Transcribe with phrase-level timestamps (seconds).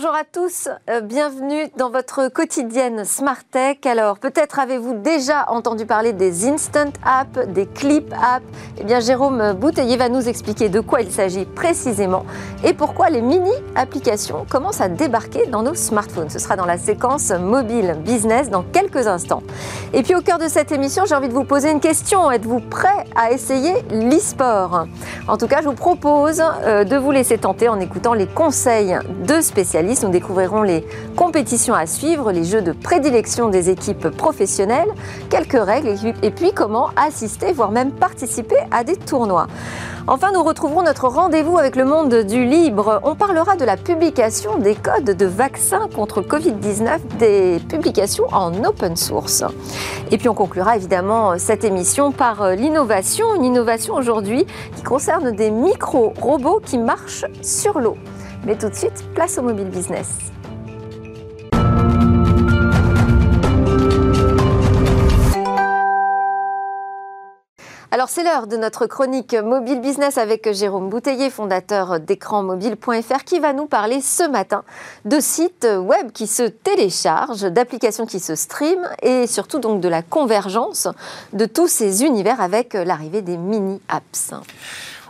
[0.00, 3.78] Bonjour à tous, euh, bienvenue dans votre quotidienne Smart Tech.
[3.84, 8.46] Alors, peut-être avez-vous déjà entendu parler des Instant Apps, des Clip Apps.
[8.78, 12.24] Eh bien, Jérôme Bouteiller va nous expliquer de quoi il s'agit précisément
[12.62, 16.30] et pourquoi les mini-applications commencent à débarquer dans nos smartphones.
[16.30, 19.42] Ce sera dans la séquence mobile business dans quelques instants.
[19.92, 22.30] Et puis, au cœur de cette émission, j'ai envie de vous poser une question.
[22.30, 24.86] Êtes-vous prêt à essayer l'e-sport?
[25.26, 28.96] En tout cas, je vous propose euh, de vous laisser tenter en écoutant les conseils
[29.26, 30.84] de spécialistes nous découvrirons les
[31.16, 34.92] compétitions à suivre, les jeux de prédilection des équipes professionnelles,
[35.30, 39.46] quelques règles et puis comment assister, voire même participer à des tournois.
[40.06, 43.00] Enfin, nous retrouverons notre rendez-vous avec le monde du libre.
[43.02, 48.96] On parlera de la publication des codes de vaccins contre Covid-19, des publications en open
[48.96, 49.44] source.
[50.10, 54.46] Et puis on conclura évidemment cette émission par l'innovation, une innovation aujourd'hui
[54.76, 57.96] qui concerne des micro-robots qui marchent sur l'eau.
[58.44, 60.32] Mais tout de suite, place au mobile business.
[67.90, 73.54] Alors c'est l'heure de notre chronique Mobile Business avec Jérôme Bouteiller, fondateur d'écranmobile.fr, qui va
[73.54, 74.62] nous parler ce matin
[75.06, 80.02] de sites web qui se téléchargent, d'applications qui se streament et surtout donc de la
[80.02, 80.86] convergence
[81.32, 84.34] de tous ces univers avec l'arrivée des mini-apps.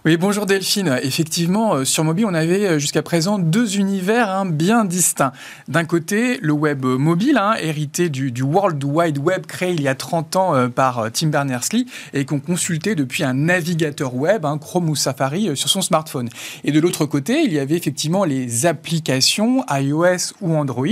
[0.08, 0.98] Oui, bonjour Delphine.
[1.02, 5.34] Effectivement, euh, sur mobile, on avait euh, jusqu'à présent deux univers hein, bien distincts.
[5.68, 9.94] D'un côté, le web mobile, hein, hérité du, World Wide Web créé il y a
[9.94, 11.84] 30 ans euh, par Tim Berners-Lee
[12.14, 16.30] et qu'on consultait depuis un navigateur web, hein, Chrome ou Safari, sur son smartphone.
[16.64, 20.86] Et de l'autre côté, il y avait effectivement les applications iOS ou Android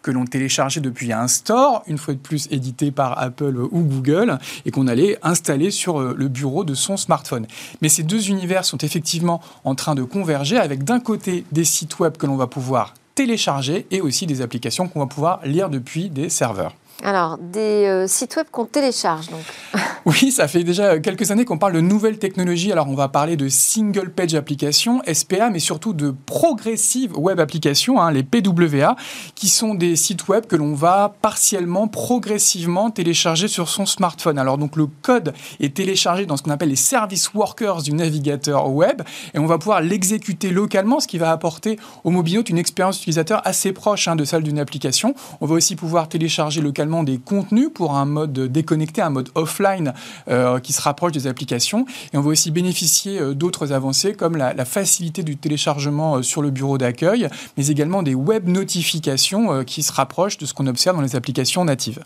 [0.00, 4.38] que l'on téléchargeait depuis un store, une fois de plus édité par Apple ou Google,
[4.64, 7.46] et qu'on allait installer sur le bureau de son smartphone.
[7.82, 11.98] Mais ces deux univers sont effectivement en train de converger avec d'un côté des sites
[11.98, 16.08] web que l'on va pouvoir télécharger et aussi des applications qu'on va pouvoir lire depuis
[16.08, 16.74] des serveurs.
[17.04, 19.40] Alors, des euh, sites web qu'on télécharge, donc.
[20.06, 22.70] oui, ça fait déjà quelques années qu'on parle de nouvelles technologies.
[22.70, 28.00] Alors, on va parler de single page applications, SPA, mais surtout de progressive web applications,
[28.00, 28.94] hein, les PWA,
[29.34, 34.38] qui sont des sites web que l'on va partiellement, progressivement télécharger sur son smartphone.
[34.38, 38.70] Alors, donc, le code est téléchargé dans ce qu'on appelle les service workers du navigateur
[38.70, 39.02] web,
[39.34, 43.42] et on va pouvoir l'exécuter localement, ce qui va apporter au mobilote une expérience utilisateur
[43.44, 45.16] assez proche hein, de celle d'une application.
[45.40, 49.94] On va aussi pouvoir télécharger localement des contenus pour un mode déconnecté, un mode offline
[50.28, 51.86] euh, qui se rapproche des applications.
[52.12, 56.42] Et on va aussi bénéficier euh, d'autres avancées comme la, facilité du téléchargement euh, sur
[56.42, 60.96] le bureau d'accueil, mais également des web notifications qui se rapprochent de ce qu'on observe
[60.96, 62.04] dans les applications natives.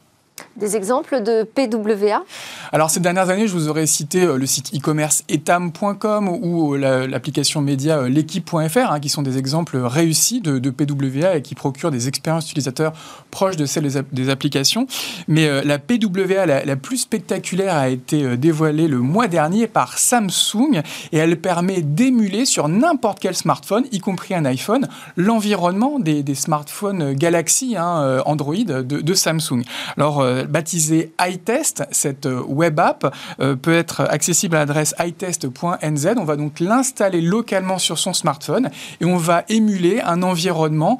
[0.58, 2.24] Des exemples de PWA
[2.72, 7.06] Alors, ces dernières années, je vous aurais cité euh, le site e-commerce etam.com ou euh,
[7.06, 11.90] l'application média euh, l'équipe.fr, hein, qui sont des exemples réussis de, PWA et qui procurent
[11.90, 12.94] des expériences utilisateurs
[13.30, 14.86] proches de celles des, applications.
[15.28, 21.18] Mais la PWA la, plus spectaculaire a été dévoilée le mois dernier par Samsung et
[21.18, 27.76] elle permet d'émuler sur n'importe quel smartphone, y compris un iPhone, l'environnement des, smartphones Galaxy,
[27.76, 29.62] hein, Android de, Samsung.
[29.96, 31.84] Alors, baptisée iTest.
[31.90, 36.08] Cette euh, web app euh, peut être accessible à l'adresse itest.nz.
[36.16, 38.70] On va donc l'installer localement sur son smartphone
[39.00, 40.98] et on va émuler un environnement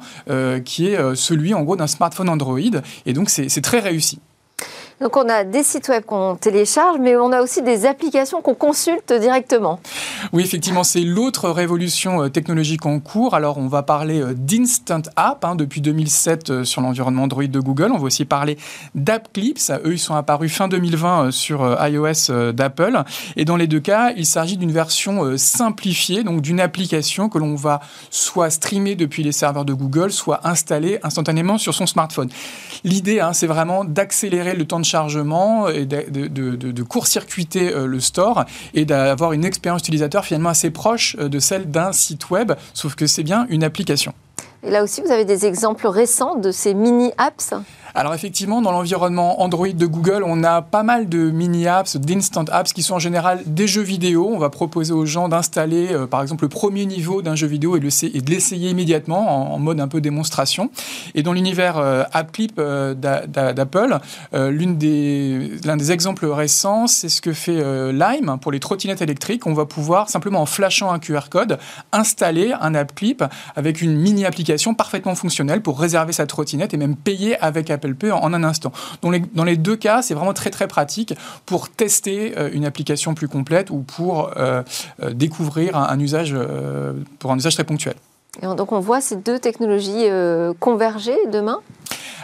[0.65, 2.59] qui est celui en gros d'un smartphone Android.
[3.05, 4.19] Et donc c'est très réussi.
[4.99, 8.55] Donc on a des sites web qu'on télécharge, mais on a aussi des applications qu'on
[8.55, 9.79] consulte directement.
[10.33, 13.35] Oui, effectivement, c'est l'autre révolution euh, technologique en cours.
[13.35, 17.59] Alors on va parler euh, d'Instant App hein, depuis 2007 euh, sur l'environnement Android de
[17.59, 17.91] Google.
[17.93, 18.57] On va aussi parler
[18.95, 19.71] d'App Clips.
[19.85, 23.03] Eux, ils sont apparus fin 2020 sur iOS d'Apple.
[23.35, 27.53] Et dans les deux cas, il s'agit d'une version simplifiée, donc d'une application que l'on
[27.53, 32.29] va soit streamer depuis les serveurs de Google, soit installer instantanément sur son smartphone.
[32.83, 38.45] L'idée, hein, c'est vraiment d'accélérer le temps de chargement et de, court-circuiter euh, le store
[38.73, 42.95] et d'avoir une expérience utilisateur finalement assez proche euh, de celle d'un site web, sauf
[42.95, 44.13] que c'est bien une application.
[44.63, 47.53] Et là aussi, vous avez des exemples récents de ces mini-apps?
[47.97, 52.71] Alors effectivement, dans l'environnement Android de Google, on a pas mal de mini-apps, d'instant apps
[52.71, 54.29] qui sont en général des jeux vidéo.
[54.31, 57.75] On va proposer aux gens d'installer euh, par exemple le premier niveau d'un jeu vidéo
[57.75, 60.69] et, de l'essayer immédiatement en, mode un peu démonstration.
[61.15, 63.97] Et dans l'univers euh, AppClip euh, d'Apple,
[64.31, 69.47] l'un des, exemples récents, c'est ce que fait Lime pour les trottinettes électriques.
[69.47, 71.57] On va pouvoir simplement en flashant un QR code
[71.91, 73.23] installer un AppClip
[73.55, 78.33] avec une mini-application parfaitement fonctionnelle pour réserver sa trottinette et même payer avec Apple en
[78.33, 78.71] un instant.
[79.01, 81.13] Dans les, dans les deux cas, c'est vraiment très très pratique
[81.45, 84.63] pour tester euh, une application plus complète ou pour euh,
[85.01, 86.35] euh, découvrir un, usage,
[87.19, 87.95] pour un usage très ponctuel.
[88.41, 90.05] Donc on voit ces deux technologies
[90.59, 91.59] converger demain?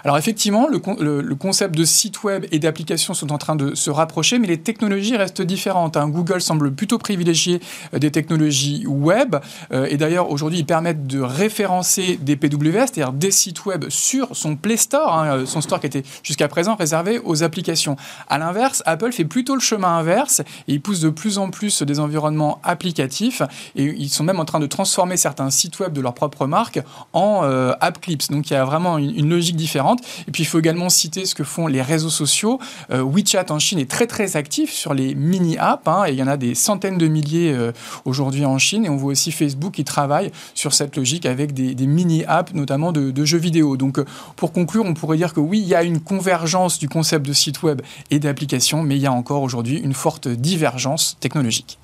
[0.03, 4.37] Alors effectivement, le, concept de site web et d'application sont en train de se rapprocher,
[4.37, 5.95] mais les technologies restent différentes.
[5.95, 6.09] Hein.
[6.09, 7.61] Google semble plutôt privilégier
[7.93, 9.37] euh, des technologies web,
[9.71, 14.35] euh, et d'ailleurs aujourd'hui ils permettent de référencer des PWS, c'est-à-dire des sites web sur
[14.35, 17.95] son Play Store, hein, euh, son store qui était jusqu'à présent réservé aux applications.
[18.29, 21.81] À l'inverse, Apple fait plutôt le chemin inverse et il pousse de plus en plus
[21.81, 23.41] des environnements applicatifs
[23.75, 26.79] et ils sont même en train de transformer certains sites web de leur propre marque
[27.13, 28.29] en app clips.
[28.29, 29.92] Donc il y a vraiment une logique différente.
[30.27, 32.59] Et puis il faut également citer ce que font les réseaux sociaux.
[32.91, 36.23] Euh, WeChat en Chine est très très actif sur les mini-apps, hein, et il y
[36.23, 37.71] en a des centaines de milliers euh,
[38.05, 38.85] aujourd'hui en Chine.
[38.85, 43.25] Et on voit aussi Facebook qui travaille sur cette logique avec des, mini-apps, notamment de,
[43.25, 43.77] jeux vidéo.
[43.77, 44.05] Donc euh,
[44.35, 47.33] pour conclure, on pourrait dire que oui, il y a une convergence du concept de
[47.33, 47.81] site web
[48.11, 51.77] et d'application, mais il y a encore aujourd'hui une forte divergence technologique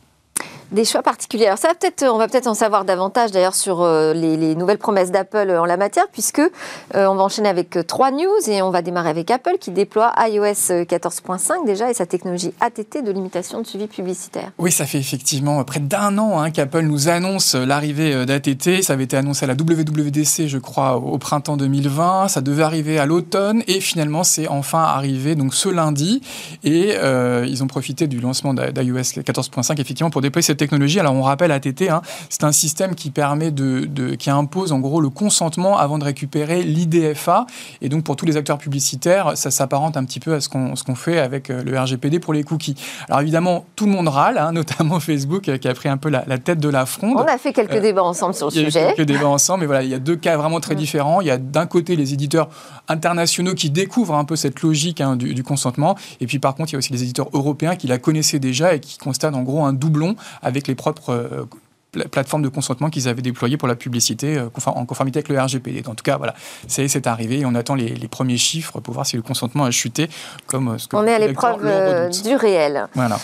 [0.72, 1.48] des choix particuliers.
[1.48, 5.12] Alors ça, peut-être, on va peut-être en savoir davantage d'ailleurs sur euh, les, nouvelles promesses
[5.12, 6.50] d'Apple en la matière, puisque euh,
[6.94, 10.14] on va enchaîner avec euh, trois news et on va démarrer avec Apple qui déploie
[10.18, 14.52] iOS 14.5 déjà et sa technologie ATT de limitation de suivi publicitaire.
[14.58, 18.84] Oui, ça fait effectivement près d'un an hein, qu'Apple nous annonce l'arrivée d'ATT.
[18.84, 22.28] Ça avait été annoncé à la WWDC, je crois, au printemps 2020.
[22.28, 26.22] Ça devait arriver à l'automne et finalement c'est enfin arrivé donc ce lundi
[26.64, 31.00] et ils ont profité du lancement d'iOS 14.5 effectivement pour déployer cette technologie.
[31.00, 35.02] Alors on rappelle ATT, hein, c'est un système qui permet de, qui impose en gros
[35.02, 37.46] le consentement avant de récupérer l'IDFA.
[37.82, 40.76] Et donc pour tous les acteurs publicitaires, ça s'apparente un petit peu à ce qu'on
[40.76, 42.76] ce qu'on fait avec euh, le RGPD pour les cookies.
[43.08, 46.10] Alors évidemment, tout le monde râle, hein, notamment Facebook euh, qui a pris un peu
[46.10, 47.16] la, tête de la fronde.
[47.18, 48.70] On a fait quelques euh, débats ensemble sur le sujet.
[48.70, 50.76] Il y a quelques débats ensemble, mais voilà, il y a deux cas vraiment très
[50.76, 51.22] différents.
[51.22, 52.50] Il y a d'un côté les éditeurs
[52.88, 56.72] internationaux qui découvrent un peu cette logique hein, du, du, consentement, et puis par contre
[56.72, 59.44] il y a aussi les éditeurs européens qui la connaissaient déjà et qui constatent en
[59.44, 61.46] gros un doublon avec les propres euh,
[61.92, 65.84] plateforme de consentement qu'ils avaient déployée pour la publicité euh, en conformité avec le RGPD.
[65.88, 66.36] En tout cas, voilà,
[66.68, 70.10] c'est arrivé et on attend les, premiers chiffres pour voir si le consentement a chuté.
[70.48, 72.88] Comme euh, ce que on est à l'épreuve euh, du réel.
[72.96, 73.18] Voilà.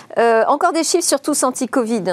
[0.47, 2.03] encore des chiffres sur tous anti-Covid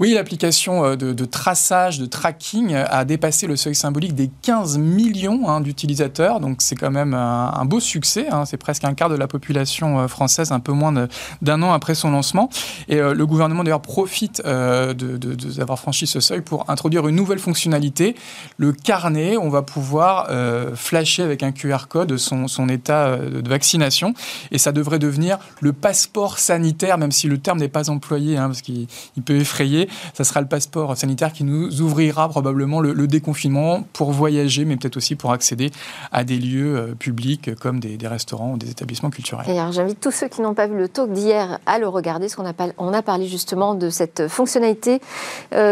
[0.00, 5.60] Oui, l'application de, traçage, de tracking a dépassé le seuil symbolique des 15 millions hein,
[5.60, 6.40] d'utilisateurs.
[6.40, 8.26] Donc c'est quand même un, beau succès.
[8.30, 8.44] Hein.
[8.46, 11.08] c'est presque un quart de la population française, un peu moins
[11.42, 12.48] d'un an après son lancement.
[12.88, 18.14] Et le gouvernement d'ailleurs profite d'avoir franchi ce seuil pour introduire une nouvelle fonctionnalité,
[18.56, 19.36] le carnet.
[19.36, 24.14] On va pouvoir euh, flasher avec un QR code son, son, état euh, de vaccination
[24.50, 28.46] et ça devrait devenir le passeport sanitaire, même si le terme n'est pas employé, hein,
[28.48, 28.86] parce qu'il
[29.24, 29.88] peut effrayer.
[30.14, 34.98] Ça sera le passeport sanitaire qui nous ouvrira probablement le, déconfinement pour voyager, mais peut-être
[34.98, 35.70] aussi pour accéder
[36.12, 39.46] à des lieux euh, publics comme des, restaurants ou des établissements culturels.
[39.70, 42.92] j'invite tous ceux qui n'ont pas vu le talk d'hier à le regarder, parce qu'on
[42.92, 45.00] a, a parlé justement de cette fonctionnalité.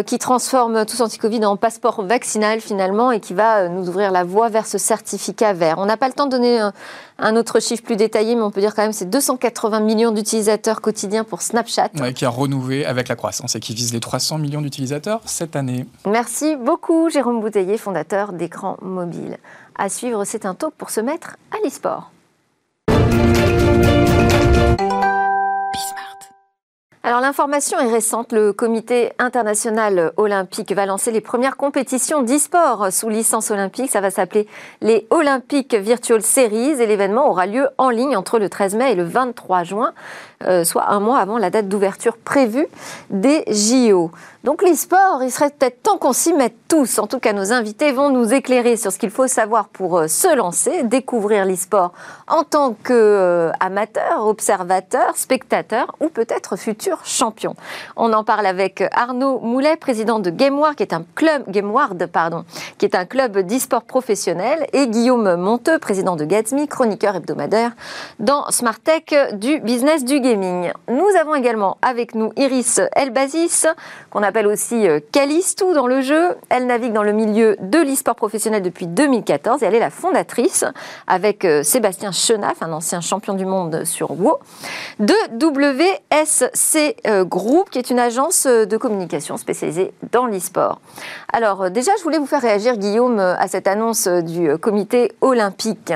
[0.02, 4.24] Qui transforme tous anti-Covid en passeport vaccinal finalement et qui va euh, nous ouvrir la
[4.24, 5.76] voie vers ce certificat vert.
[5.78, 6.60] On n'a pas le temps de donner
[7.18, 10.80] un, autre chiffre plus détaillé, mais on peut dire quand même c'est 280 millions d'utilisateurs
[10.80, 11.90] quotidiens pour Snapchat.
[12.14, 15.86] qui a renouvelé avec la croissance et qui vise les 300 millions d'utilisateurs cette année.
[16.06, 19.38] Merci beaucoup Jérôme Bouteiller, fondateur d'Écran Mobile.
[19.78, 22.10] À suivre, c'est un talk pour se mettre à l'e-sport.
[27.06, 28.32] Alors l'information est récente.
[28.32, 33.92] Le comité international olympique va lancer les premières compétitions d'e-sport sous licence olympique.
[33.92, 34.48] Ça va s'appeler
[34.80, 38.94] les Olympic Virtual Series et l'événement aura lieu en ligne entre le 13 mai et
[38.96, 39.92] le 23 juin.
[40.44, 42.66] Euh, soit un mois avant la date d'ouverture prévue
[43.10, 44.10] des JO.
[44.46, 47.00] Donc l'e-sport, il serait peut-être temps qu'on s'y mette tous.
[47.00, 50.06] En tout cas, nos invités vont nous éclairer sur ce qu'il faut savoir pour euh,
[50.06, 51.92] se lancer, découvrir l'e-sport
[52.28, 57.56] en tant qu'amateur, euh, observateur, spectateur ou peut-être futur champion.
[57.96, 62.44] On en parle avec Arnaud Moulet, président de GameWard, qui est un club GameWard, pardon,
[62.78, 67.72] qui est un club d'e-sport professionnel, et Guillaume Monteux, président de Gatsby, chroniqueur hebdomadaire
[68.20, 73.66] dans Smart Tech du business du nous avons également avec nous Iris Elbazis,
[74.10, 76.36] qu'on appelle aussi euh, Calistou dans le jeu.
[76.50, 80.66] Elle navigue dans le milieu de l'e-sport professionnel depuis 2014 et elle est la fondatrice,
[81.06, 84.38] avec euh, Sébastien Chenaf, un ancien champion du monde sur WoW,
[84.98, 90.82] de WSC euh, Group, qui est une agence de communication spécialisée dans l'e-sport.
[91.32, 95.94] Alors déjà, je voulais vous faire réagir, Guillaume, à cette annonce du comité olympique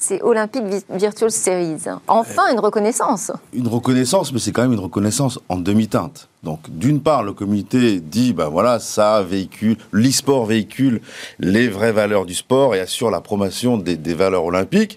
[0.00, 1.82] c'est Olympic Virtual Series.
[2.08, 3.30] Enfin, une reconnaissance.
[3.52, 6.28] Une reconnaissance, mais c'est quand même une reconnaissance en demi-teinte.
[6.42, 11.02] Donc, d'une part, le comité dit, ben voilà, ça véhicule, l'e-sport véhicule
[11.38, 14.96] les vraies valeurs du sport et assure la promotion des, valeurs olympiques,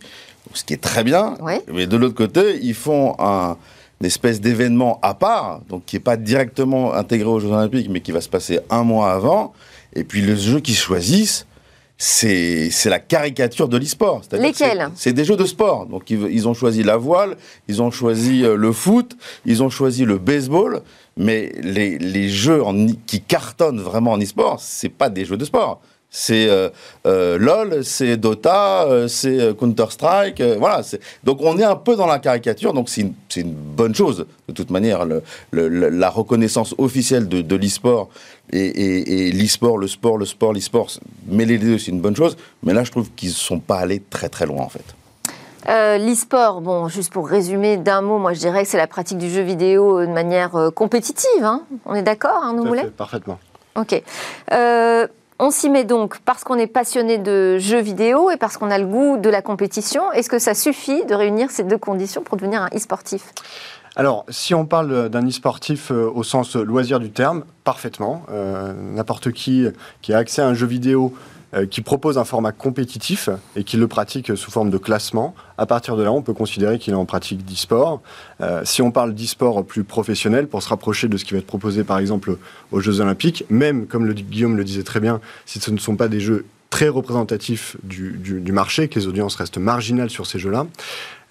[0.53, 1.35] ce qui est très bien.
[1.71, 3.57] Mais de l'autre côté, ils font un,
[3.99, 7.99] une espèce d'événement à part, donc qui n'est pas directement intégré aux Jeux Olympiques, mais
[7.99, 9.53] qui va se passer un mois avant,
[9.95, 11.45] Et puis les jeux qu'ils choisissent,
[12.03, 14.23] c'est la caricature de l'e-sport.
[14.33, 14.89] Lesquels?
[14.95, 15.85] C'est des jeux de sport.
[15.85, 20.03] Donc ils, ont choisi la voile, ils ont choisi euh, le foot, ils ont choisi
[20.03, 20.81] le baseball,
[21.15, 25.45] mais les, les jeux en, qui cartonnent vraiment en e-sport, c'est pas des jeux de
[25.45, 25.81] sport
[26.15, 26.69] c'est euh,
[27.07, 30.81] euh, LOL, c'est Dota, euh, c'est Counter-Strike, voilà.
[31.23, 33.01] Donc on est un peu dans la caricature, donc c'est
[33.35, 35.05] une, bonne chose de toute manière.
[35.51, 38.09] la reconnaissance officielle de, de l'e-sport
[38.51, 40.91] et, l'e-sport, le sport, le sport, l'e-sport,
[41.25, 42.37] mêler les deux, c'est une bonne chose.
[42.61, 44.85] Mais là, je trouve qu'ils ne sont pas allés très très loin en fait.
[45.65, 49.31] L'e-sport, bon, juste pour résumer d'un mot, moi je dirais que c'est la pratique du
[49.31, 51.43] jeu vidéo de manière compétitive.
[51.43, 51.63] Hein.
[51.87, 53.39] On est d'accord, hein, nous voulez Parfaitement.
[53.75, 53.99] Ok.
[55.45, 58.77] On s'y met donc parce qu'on est passionné de jeux vidéo et parce qu'on a
[58.77, 60.09] le goût de la compétition.
[60.13, 63.33] Est-ce que ça suffit de réunir ces deux conditions pour devenir un e-sportif?
[63.97, 68.23] Alors, si on parle d'un e-sportif euh, au sens loisir du terme, parfaitement.
[68.31, 69.67] Euh, n'importe qui
[70.01, 71.13] qui a accès à un jeu vidéo
[71.69, 75.35] qui propose un format compétitif et qui le pratique sous forme de classement.
[75.57, 78.01] À partir de là, on peut considérer qu'il est en pratique d'e-sport.
[78.41, 81.47] Euh, si on parle d'e-sport plus professionnel, pour se rapprocher de ce qui va être
[81.47, 82.37] proposé par exemple
[82.71, 85.95] aux Jeux Olympiques, même comme le, Guillaume le disait très bien, si ce ne sont
[85.95, 90.65] pas des jeux très représentatifs du, marché, que les audiences restent marginales sur ces jeux-là,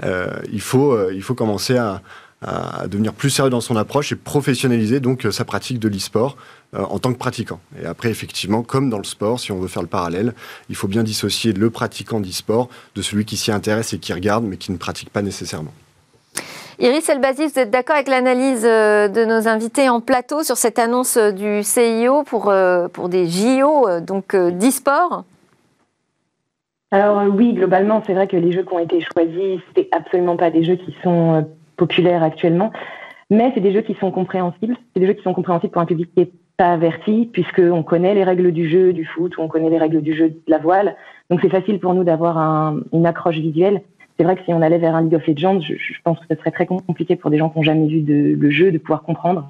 [0.05, 2.00] euh, il, faut, il faut commencer à,
[2.43, 6.37] à devenir plus sérieux dans son approche et professionnaliser donc sa pratique de l'e-sport
[6.75, 7.61] euh, en tant que pratiquant.
[7.79, 10.33] Et après, effectivement, comme dans le sport, si on veut faire le parallèle,
[10.71, 14.45] il faut bien dissocier le pratiquant d'e-sport de celui qui s'y intéresse et qui regarde,
[14.45, 15.73] mais qui ne pratique pas nécessairement.
[16.79, 20.79] Iris Elbazi, vous êtes d'accord avec l'analyse euh, de nos invités en plateau sur cette
[20.79, 22.50] annonce euh, du CIO pour,
[22.95, 25.25] pour des JO, donc d'e-sport?
[26.91, 30.50] Alors oui, globalement, c'est vrai que les jeux qui ont été choisis, c'est absolument pas
[30.50, 32.73] des jeux qui sont populaires actuellement,
[33.29, 34.76] mais c'est des jeux qui sont compréhensibles.
[34.95, 38.15] C'est des jeux qui sont compréhensibles pour un public qui est pas averti, puisqu'on connaît
[38.15, 40.59] les règles du jeu du foot, ou on connaît les règles du jeu de la
[40.59, 40.97] voile.
[41.31, 43.83] Donc c'est facile pour nous d'avoir une accroche visuelle.
[44.17, 46.39] C'est vrai que si on allait vers un League of Legends, je, pense que ce
[46.39, 48.03] serait très compliqué pour des gens qui n'ont jamais vu
[48.37, 49.49] le jeu de pouvoir comprendre.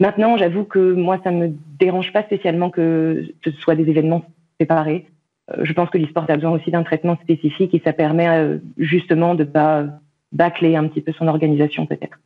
[0.00, 4.24] Maintenant, j'avoue que moi, ça me dérange pas spécialement que ce soit des événements
[4.58, 5.06] séparés.
[5.50, 8.58] Euh, je pense que l'e-sport a besoin aussi d'un traitement spécifique et ça permet euh,
[8.78, 9.84] justement de pas
[10.32, 12.18] bâcler un petit peu son organisation peut-être.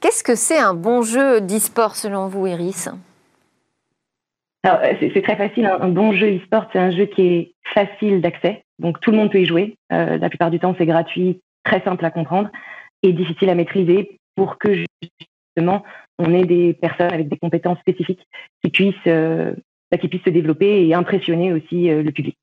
[0.00, 2.88] Qu'est-ce que c'est un bon jeu d'e-sport selon vous, Iris?
[4.64, 5.66] C'est très facile.
[5.66, 8.64] Un, bon jeu e-sport, c'est un jeu qui est facile d'accès.
[8.78, 9.76] Donc, tout le monde peut y jouer.
[9.92, 12.50] Euh, la plupart du temps, c'est gratuit, très simple à comprendre
[13.02, 15.82] et difficile à maîtriser pour que justement,
[16.18, 18.26] on ait des personnes avec des compétences spécifiques
[18.62, 19.54] qui puissent, euh,
[19.90, 22.36] bah, qui puissent se développer et impressionner aussi le public.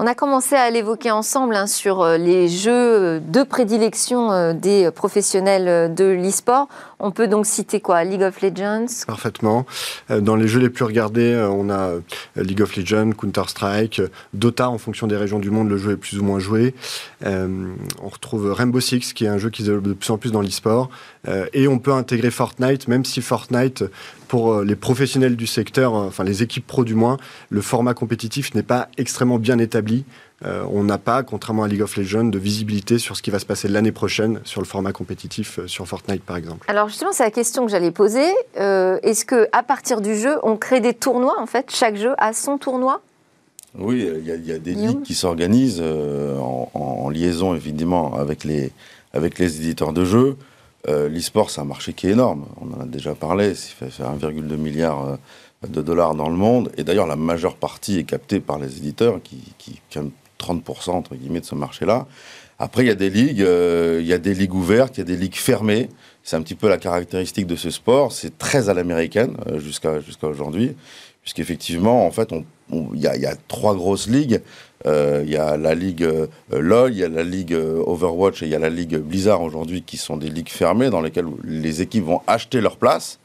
[0.00, 4.92] On a commencé à l'évoquer ensemble hein, sur euh, les jeux de prédilection euh, des
[4.92, 6.68] professionnels euh, de l'e-sport.
[7.00, 8.04] On peut donc citer quoi?
[8.04, 8.86] League of Legends?
[9.08, 9.66] Parfaitement.
[10.08, 11.92] Dans les jeux les plus regardés, on a
[12.34, 14.02] League of Legends, Counter-Strike,
[14.34, 16.74] Dota en fonction des régions du monde, le jeu est plus ou moins joué.
[17.24, 20.32] on retrouve Rainbow Six qui est un jeu qui se développe de plus en plus
[20.32, 20.90] dans l'e-sport.
[21.52, 23.84] Et on peut intégrer Fortnite, même si Fortnite
[24.28, 27.16] pour euh, les professionnels du secteur, euh, enfin les équipes pro du moins,
[27.48, 30.04] le format compétitif n'est pas extrêmement bien établi.
[30.44, 33.40] Euh, on n'a pas, contrairement à League of Legends, de visibilité sur ce qui va
[33.40, 36.64] se passer l'année prochaine sur le format compétitif sur Fortnite, par exemple.
[36.70, 38.26] Alors justement, c'est la question que j'allais poser.
[38.54, 41.72] Est-ce que à partir du jeu, on crée des tournois en fait?
[41.74, 43.02] Chaque jeu a son tournoi?
[43.76, 48.72] Oui, il y, a des ligues qui s'organisent en, en, liaison évidemment avec les
[49.12, 50.36] avec les éditeurs de jeux.
[50.86, 52.46] Euh, l'e-sport, c'est un marché qui est énorme.
[52.60, 53.50] On en a déjà parlé.
[53.50, 55.16] Il fait 1,2 milliard euh,
[55.66, 56.70] de dollars dans le monde.
[56.76, 59.80] Et d'ailleurs, la majeure partie est captée par les éditeurs qui, qui,
[60.38, 62.06] 30% entre guillemets de ce marché-là.
[62.60, 65.02] Après, il y a des ligues, euh, il y a des ligues ouvertes, il y
[65.02, 65.88] a des ligues fermées.
[66.22, 68.12] C'est un petit peu la caractéristique de ce sport.
[68.12, 70.76] C'est très à l'américaine jusqu'à jusqu'à aujourd'hui,
[71.28, 72.30] puisqu'effectivement, en fait,
[72.72, 74.40] il y, a trois grosses ligues.
[74.86, 78.42] Euh, il y a la ligue euh, LoL, il y a la ligue euh, Overwatch
[78.42, 81.26] et il y a la ligue Blizzard aujourd'hui qui sont des ligues fermées dans lesquelles
[81.44, 83.18] les équipes vont acheter leur place.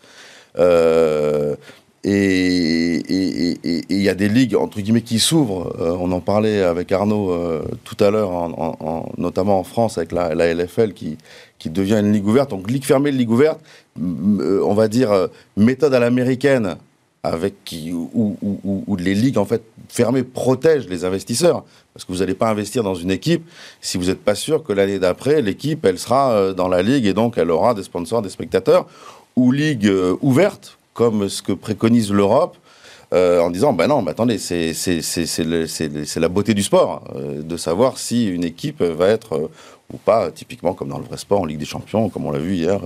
[0.59, 1.55] et
[2.03, 5.73] il y a des ligues entre guillemets qui s'ouvrent.
[5.79, 7.33] on en parlait avec Arnaud
[7.85, 8.31] tout à l'heure,
[9.17, 11.17] notamment en France avec la, la, LFL qui,
[11.57, 12.49] qui devient une ligue ouverte.
[12.49, 13.61] Donc ligue fermée, ligue ouverte,
[13.97, 16.75] on va dire méthode à l'américaine
[17.23, 21.63] avec qui, où, les ligues en fait fermées protègent les investisseurs.
[21.93, 23.47] Parce que vous n'allez pas investir dans une équipe
[23.79, 27.05] si vous n'êtes pas sûr que l'année d'après l'équipe elle sera euh, dans la ligue
[27.05, 28.87] et donc elle aura des sponsors, des spectateurs
[29.37, 32.57] ou ligue euh, ouverte comme ce que préconise l'Europe
[33.13, 34.73] euh, en disant ben non, mais attendez, c'est
[36.17, 39.49] la beauté du sport de savoir si une équipe va être
[39.93, 42.39] ou pas, typiquement comme dans le vrai sport en Ligue des Champions, comme on l'a
[42.39, 42.81] vu hier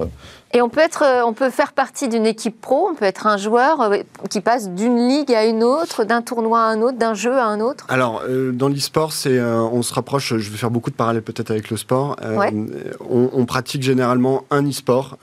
[0.54, 3.28] Et on peut, être, euh, on peut faire partie d'une équipe pro, on peut être
[3.28, 3.98] un joueur euh,
[4.30, 7.46] qui passe d'une ligue à une autre, d'un tournoi à un autre, d'un jeu à
[7.46, 10.96] un autre Alors, euh, dans l'e-sport, c'est, on se rapproche, je vais faire beaucoup de
[10.96, 12.16] parallèles peut-être avec le sport.
[13.10, 15.18] on, pratique généralement un e-sport,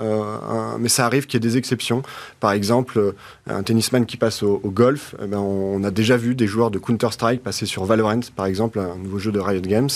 [0.78, 2.02] mais ça arrive qu'il y ait des exceptions.
[2.40, 3.14] Par exemple,
[3.46, 6.78] un tennisman qui passe au, golf, eh ben, on, a déjà vu des joueurs de
[6.78, 9.90] Counter-Strike passer sur Valorant, par exemple, un nouveau jeu de Riot Games,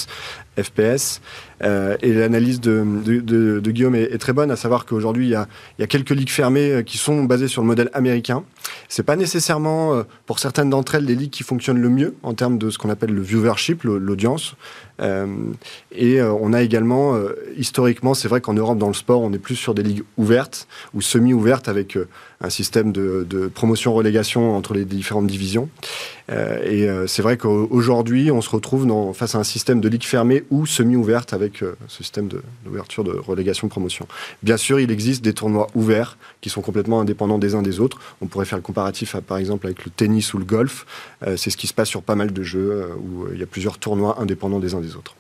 [0.61, 1.21] FPS.
[1.63, 5.87] et l'analyse de, de, Guillaume est, est, très bonne, à savoir qu'aujourd'hui, il y, a,
[5.87, 8.45] quelques ligues fermées euh, qui sont basées sur le modèle américain.
[8.89, 12.35] C'est pas nécessairement, euh, pour certaines d'entre elles, les ligues qui fonctionnent le mieux en
[12.35, 14.55] termes de ce qu'on appelle le viewership, l'audience.
[15.01, 15.27] Euh,
[15.93, 17.19] et on a également,
[17.57, 20.69] historiquement, c'est vrai qu'en Europe, dans le sport, on est plus sur des ligues ouvertes
[20.95, 21.97] ou semi-ouvertes avec
[22.41, 25.69] un système de, promotion-relégation entre les différentes divisions.
[26.31, 30.05] Euh, et euh, c'est vrai qu'aujourd'hui, on se retrouve face à un système de ligue
[30.05, 32.29] fermée ou semi-ouverte avec euh, ce système
[32.65, 34.07] d'ouverture de, relégation-promotion.
[34.43, 37.99] Bien sûr, il existe des tournois ouverts qui sont complètement indépendants des uns des autres.
[38.21, 40.87] On pourrait faire le comparatif, par exemple, avec le tennis ou le golf.
[41.37, 43.79] c'est ce qui se passe sur pas mal de jeux où il y a plusieurs
[43.79, 45.15] tournois indépendants des uns des autres.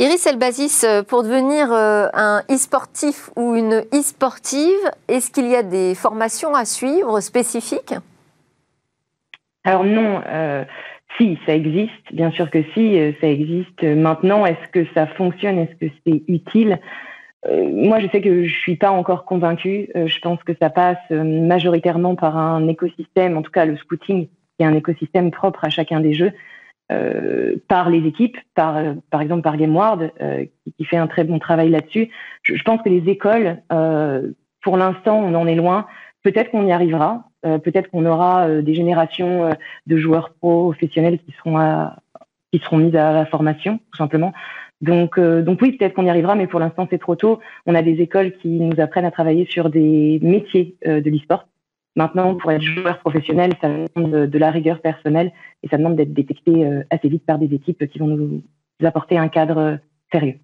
[0.00, 5.64] Iris Elbazis, euh, pour devenir euh, un e-sportif ou une e-sportive, est-ce qu'il y a
[5.64, 7.94] des formations à suivre spécifiques?
[9.64, 10.64] Alors non, euh,
[11.16, 13.82] si, ça existe, bien sûr que si, ça existe.
[13.82, 15.58] Maintenant, est-ce que ça fonctionne?
[15.58, 16.78] Est-ce que c'est utile?
[17.46, 19.88] Moi, je sais que je suis pas encore convaincue.
[19.94, 24.64] je pense que ça passe majoritairement par un écosystème, en tout cas le scouting, qui
[24.64, 26.32] est un écosystème propre à chacun des jeux.
[26.90, 30.46] Euh, par les équipes, par, euh, par exemple par GameWard, euh,
[30.78, 32.08] qui, fait un très bon travail là-dessus.
[32.42, 34.30] Je, pense que les écoles, euh,
[34.62, 35.86] pour l'instant, on en est loin.
[36.22, 37.24] Peut-être qu'on y arrivera.
[37.42, 39.50] Peut-être qu'on aura des générations
[39.86, 41.88] de joueurs professionnels qui seront
[42.52, 44.32] qui seront mises à la formation, tout simplement.
[44.80, 47.40] Donc, donc oui, peut-être qu'on y arrivera, mais pour l'instant c'est trop tôt.
[47.66, 51.46] On a des écoles qui nous apprennent à travailler sur des métiers de l'e-sport.
[51.98, 55.32] Maintenant, pour être joueur professionnel, ça demande de la rigueur personnelle
[55.64, 58.40] et ça demande d'être détecté euh, assez vite par des équipes qui vont nous
[58.84, 59.76] apporter un cadre euh,
[60.12, 60.36] sérieux.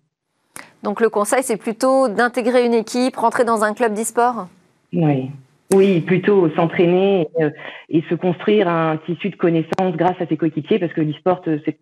[0.83, 4.49] Donc le conseil, c'est plutôt d'intégrer une équipe, rentrer dans un club d'e-sport?
[4.93, 5.31] Oui.
[5.73, 7.51] Oui, plutôt s'entraîner euh,
[7.89, 11.79] et, se construire un tissu de connaissances grâce à ses coéquipiers, parce que l'e-sport, c'est...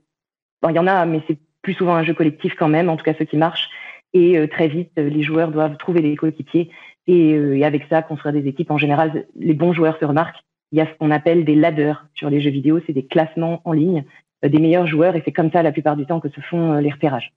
[0.68, 3.05] il y en a, mais c'est plus souvent un jeu collectif quand même, en tout
[3.05, 3.68] cas ceux qui marchent.
[4.14, 6.70] Et très vite, les joueurs doivent trouver des coéquipiers
[7.09, 10.42] euh, et, avec ça, construire des équipes, en général, les bons joueurs se remarquent.
[10.70, 13.61] Il y a ce qu'on appelle des ladders sur les jeux vidéo, c'est des classements
[13.64, 14.05] en ligne
[14.44, 16.75] euh, des meilleurs joueurs, et c'est comme ça la plupart du temps que se font
[16.75, 17.33] euh, les repérages.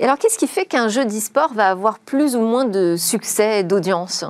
[0.00, 3.60] Et alors, qu'est-ce qui fait qu'un jeu d'e-sport va avoir plus ou moins de succès
[3.60, 4.24] et d'audience?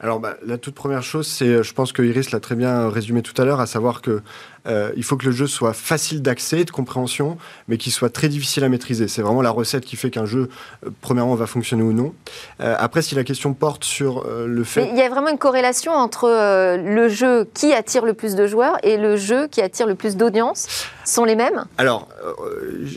[0.00, 3.22] Alors, bah, la toute première chose, c'est, je pense que Iris l'a très bien résumé
[3.22, 4.20] tout à l'heure, à savoir que
[4.66, 8.28] euh, il faut que le jeu soit facile d'accès, de compréhension, mais qu'il soit très
[8.28, 9.08] difficile à maîtriser.
[9.08, 10.48] C'est vraiment la recette qui fait qu'un jeu,
[10.84, 12.12] euh, premièrement, va fonctionner ou non.
[12.60, 14.88] Euh, après, si la question porte sur le fait...
[14.90, 18.76] il y a vraiment une corrélation entre le jeu qui attire le plus de joueurs
[18.82, 21.64] et le jeu qui attire le plus d'audience sont les mêmes?
[21.78, 22.08] Alors,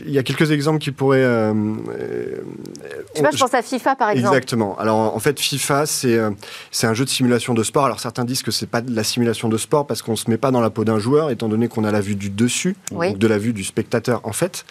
[0.04, 1.22] il y a quelques exemples qui pourraient...
[1.22, 2.36] je
[3.14, 4.36] sais pas, je pense à FIFA, par exemple.
[4.36, 4.78] Exactement.
[4.78, 6.18] Alors, en fait, FIFA, c'est
[6.70, 7.84] c'est un jeu de simulation de sport.
[7.84, 10.36] Alors, certains disent que c'est pas de la simulation de sport parce qu'on se met
[10.36, 13.18] pas dans la peau d'un joueur, étant donné qu'on a la vue du dessus, donc
[13.18, 14.64] de la vue du spectateur en fait.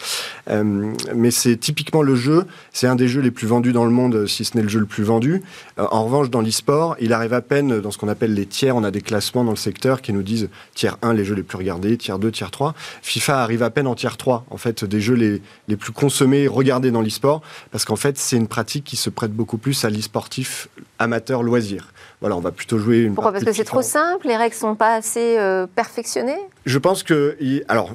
[0.50, 3.90] Euh, mais c'est typiquement le jeu, c'est un des jeux les plus vendus dans le
[3.90, 5.42] monde, si ce n'est le jeu le plus vendu.
[5.78, 8.76] Euh, en revanche, dans l'e-sport, il arrive à peine dans ce qu'on appelle les tiers.
[8.76, 11.42] On a des classements dans le secteur qui nous disent tiers 1, les jeux les
[11.42, 12.74] plus regardés, tiers 2, tiers 3.
[13.02, 16.48] FIFA arrive à peine en tiers 3, en fait, des jeux les, les plus consommés,
[16.48, 19.90] regardés dans l'e-sport, parce qu'en fait, c'est une pratique qui se prête beaucoup plus à
[19.90, 20.68] l'e-sportif
[20.98, 21.92] amateur loisir.
[22.22, 23.32] Voilà, on va plutôt jouer une Pourquoi?
[23.32, 26.38] Parce que c'est trop simple, les règles sont pas assez euh, perfectionnées?
[26.66, 27.90] Je pense que, alors,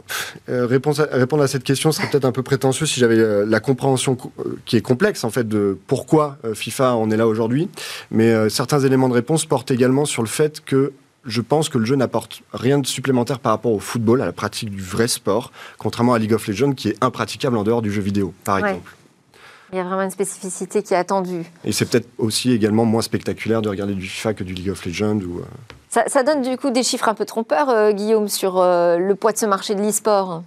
[0.49, 4.17] euh, répondre à cette question serait peut-être un peu prétentieux si j'avais euh, la compréhension
[4.65, 7.69] qui est complexe, en fait, de pourquoi FIFA en est là aujourd'hui.
[8.11, 10.91] Mais certains éléments de réponse portent également sur le fait que
[11.23, 14.33] je pense que le jeu n'apporte rien de supplémentaire par rapport au football, à la
[14.33, 17.91] pratique du vrai sport, contrairement à League of Legends qui est impraticable en dehors du
[17.91, 18.96] jeu vidéo, par exemple.
[19.73, 21.43] Il y a vraiment une spécificité qui est attendue.
[21.65, 24.86] Et c'est peut-être aussi également moins spectaculaire de regarder du FIFA que du League of
[24.86, 25.19] Legends.
[25.19, 26.01] Ou, euh.
[26.08, 29.34] ça, donne du coup des chiffres un peu trompeurs, euh, Guillaume, sur euh, le poids
[29.34, 30.43] de ce marché de l'e-sport.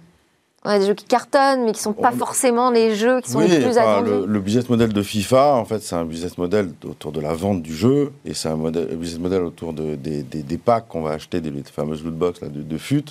[0.63, 3.31] On a des jeux qui cartonnent, mais qui ne sont pas forcément les jeux qui
[3.31, 4.11] sont les plus attendus.
[4.11, 7.33] Le, le, business model de FIFA, en fait, c'est un business model autour de la
[7.33, 11.11] vente du jeu, et c'est un, business model autour de, des, des, packs qu'on va
[11.11, 13.05] acheter, des, fameuses loot box là, de, de FUT.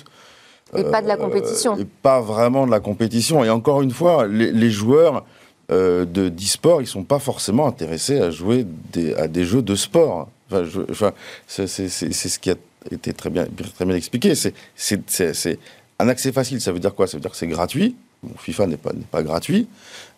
[0.77, 1.77] Et pas de la compétition.
[1.77, 3.43] et pas vraiment de la compétition.
[3.43, 5.25] Et encore une fois, les, les joueurs
[5.71, 8.65] euh, de d'e-sport, ils sont pas forcément intéressés à jouer
[9.17, 10.29] à des jeux de sport.
[10.51, 11.13] Enfin,
[11.47, 12.55] c'est ce qui a
[12.91, 13.45] été très bien,
[13.75, 14.33] très bien expliqué.
[14.35, 15.59] C'est
[15.99, 16.59] un accès facile.
[16.59, 17.07] Ça veut dire quoi?
[17.07, 17.95] Ça veut dire que c'est gratuit.
[18.37, 19.67] FIFA n'est pas, pas gratuit.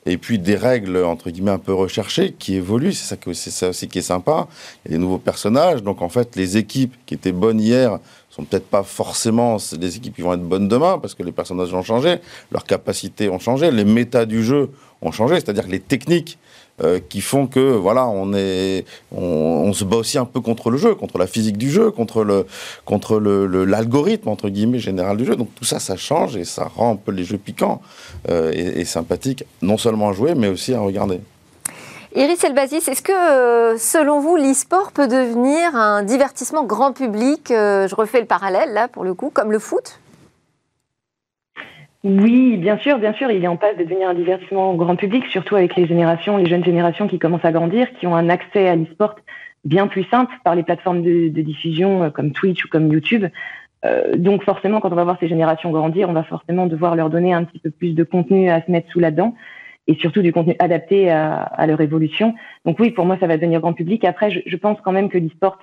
[0.05, 2.93] et puis des règles entre guillemets un peu recherchées qui évoluent.
[2.93, 4.47] C'est ça, que, c'est ça aussi qui est sympa.
[4.85, 7.99] Il y a des nouveaux personnages, donc en fait les équipes qui étaient bonnes hier
[8.35, 11.73] sont peut-être pas forcément des équipes qui vont être bonnes demain parce que les personnages
[11.73, 12.17] ont changé,
[12.51, 14.71] leurs capacités ont changé, les méta du jeu
[15.03, 16.39] ont changé, c'est-à-dire les techniques
[16.81, 20.77] euh, qui font que voilà on est on, se bat aussi un peu contre le
[20.79, 22.47] jeu contre la physique du jeu contre le
[22.83, 25.35] contre le l'algorithme entre guillemets général du jeu.
[25.35, 27.81] Donc tout ça ça change et ça rend un peu les jeux piquants
[28.29, 31.19] euh, et, sympathiques non seulement à jouer mais aussi à regarder
[32.15, 37.95] Iris Elbazis, est-ce que, euh, selon vous, l'e-sport peut devenir un divertissement grand public Je
[37.95, 39.99] refais le parallèle, là, pour le coup, comme le foot?
[42.03, 45.25] Oui, bien sûr, bien sûr, il est en passe de devenir un divertissement grand public,
[45.27, 48.67] surtout avec les générations, les jeunes générations qui commencent à grandir, qui ont un accès
[48.67, 49.15] à l'e-sport
[49.63, 53.25] bien plus simple par les plateformes de, diffusion euh, comme Twitch ou comme YouTube.
[53.85, 57.09] Euh, donc forcément, quand on va voir ces générations grandir, on va forcément devoir leur
[57.09, 59.33] donner un petit peu plus de contenu à se mettre sous la dent
[59.87, 62.35] et surtout du contenu adapté à, leur évolution.
[62.65, 64.05] Donc oui, pour moi, ça va devenir grand public.
[64.05, 65.59] Après, je, pense quand même que l'e-sport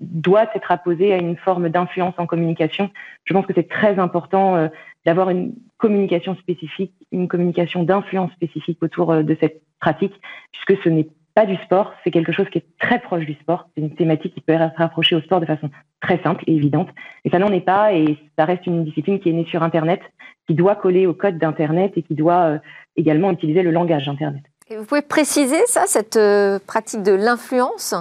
[0.00, 2.90] doit être apposé à une forme d'influence en communication.
[3.24, 4.68] Je pense que c'est très important euh,
[5.04, 10.14] d'avoir une communication spécifique, une communication d'influence spécifique autour euh, de cette pratique,
[10.52, 13.68] puisque ce n'est pas du sport, c'est quelque chose qui est très proche du sport.
[13.74, 16.88] C'est une thématique qui peut être rapprochée au sport de façon très simple et évidente.
[17.24, 20.00] Et ça n'en est pas, et ça reste une discipline qui est née sur Internet,
[20.46, 22.58] qui doit coller au code d'Internet et qui doit euh,
[22.96, 24.42] également utiliser le langage d'Internet.
[24.68, 26.18] Et vous pouvez préciser ça, cette
[26.66, 27.94] pratique de l'influence?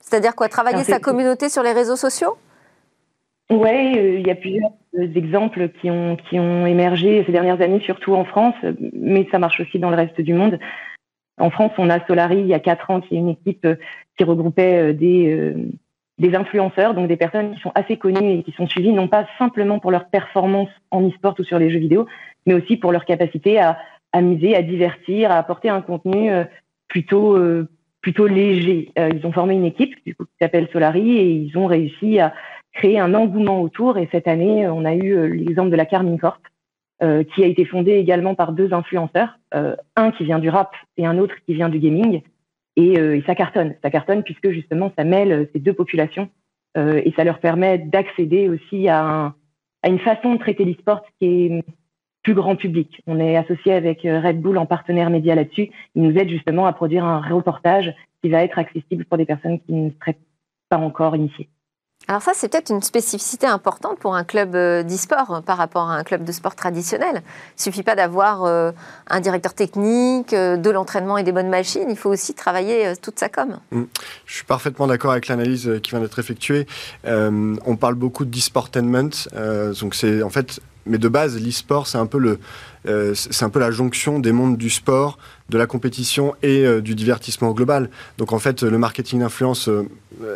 [0.00, 2.36] C'est-à-dire quoi Travailler sa communauté sur les réseaux sociaux?
[3.50, 7.60] Oui, euh, il y a plusieurs euh, exemples qui ont, qui ont émergé ces dernières
[7.60, 8.54] années, surtout en France,
[8.92, 10.58] mais ça marche aussi dans le reste du monde.
[11.40, 13.76] En France, on a Solari, il y a quatre ans, qui est une équipe euh,
[14.16, 15.54] qui regroupait des,
[16.18, 19.26] des influenceurs, donc des personnes qui sont assez connues et qui sont suivies, non pas
[19.38, 22.06] simplement pour leur performance en e-sport ou sur les jeux vidéo,
[22.46, 23.78] mais aussi pour leur capacité à
[24.12, 26.30] amuser, à divertir, à apporter un contenu
[26.88, 27.36] plutôt
[28.00, 28.92] plutôt léger.
[28.98, 32.18] Euh, ils ont formé une équipe du coup, qui s'appelle Solari et ils ont réussi
[32.20, 32.32] à
[32.72, 33.98] créer un engouement autour.
[33.98, 36.40] Et cette année, on a eu euh, l'exemple de la Carmine Corp,
[37.02, 41.06] euh, qui a été fondée également par deux influenceurs, un qui vient du rap et
[41.06, 42.22] un autre qui vient du gaming.
[42.76, 46.28] Et, et, ça cartonne, ça cartonne puisque justement ça mêle ces deux populations
[46.76, 49.34] et ça leur permet d'accéder aussi à, un,
[49.82, 51.64] à une façon de traiter l'e-sport qui est
[52.28, 53.00] plus grand public.
[53.06, 55.70] On est associé avec euh, Red Bull en partenaire média là-dessus.
[55.94, 59.58] Ils nous aident justement à produire un reportage qui va être accessible pour des personnes
[59.60, 60.18] qui ne seraient
[60.68, 61.48] pas encore initiées.
[62.06, 65.88] Alors ça, c'est peut-être une spécificité importante pour un club euh, d'e-sport euh, par rapport
[65.88, 67.14] à un club de sport traditionnel.
[67.14, 71.96] Il ne suffit pas d'avoir un directeur technique, de l'entraînement et des bonnes machines, il
[71.96, 73.56] faut aussi travailler toute sa com.
[73.70, 73.84] Mm.
[74.26, 76.66] Je suis parfaitement d'accord avec l'analyse qui vient d'être effectuée.
[77.06, 79.28] on parle beaucoup d'e-sportainment,
[79.80, 82.38] donc c'est en fait mais de base, l'e-sport, c'est un peu le,
[82.86, 85.18] euh, c'est un peu la jonction des mondes du sport,
[85.50, 87.90] de la compétition et euh, du divertissement global.
[88.18, 89.84] Donc en fait, le marketing d'influence euh,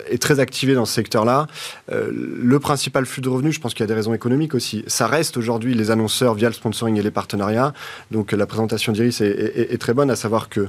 [0.09, 1.47] est très activé dans ce secteur-là.
[1.91, 4.85] le principal flux de revenus, je pense qu'il y a des raisons économiques aussi.
[4.87, 7.73] Ça reste aujourd'hui les annonceurs via le sponsoring et les partenariats.
[8.11, 10.69] Donc la présentation d'Iris est, très bonne, à savoir que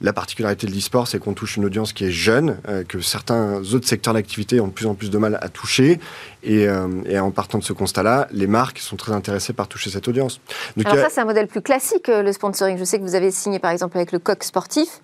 [0.00, 3.60] la particularité de l'e-sport, c'est qu'on touche une audience qui est jeune, euh, que certains
[3.74, 6.00] autres secteurs d'activité ont de plus en plus de mal à toucher.
[6.42, 10.08] Et, euh, en partant de ce constat-là, les marques sont très intéressées par toucher cette
[10.08, 10.40] audience.
[10.84, 12.78] Alors ça, c'est un modèle plus classique, euh, le sponsoring.
[12.78, 15.02] Je sais que vous avez signé, par exemple, avec le coq sportif.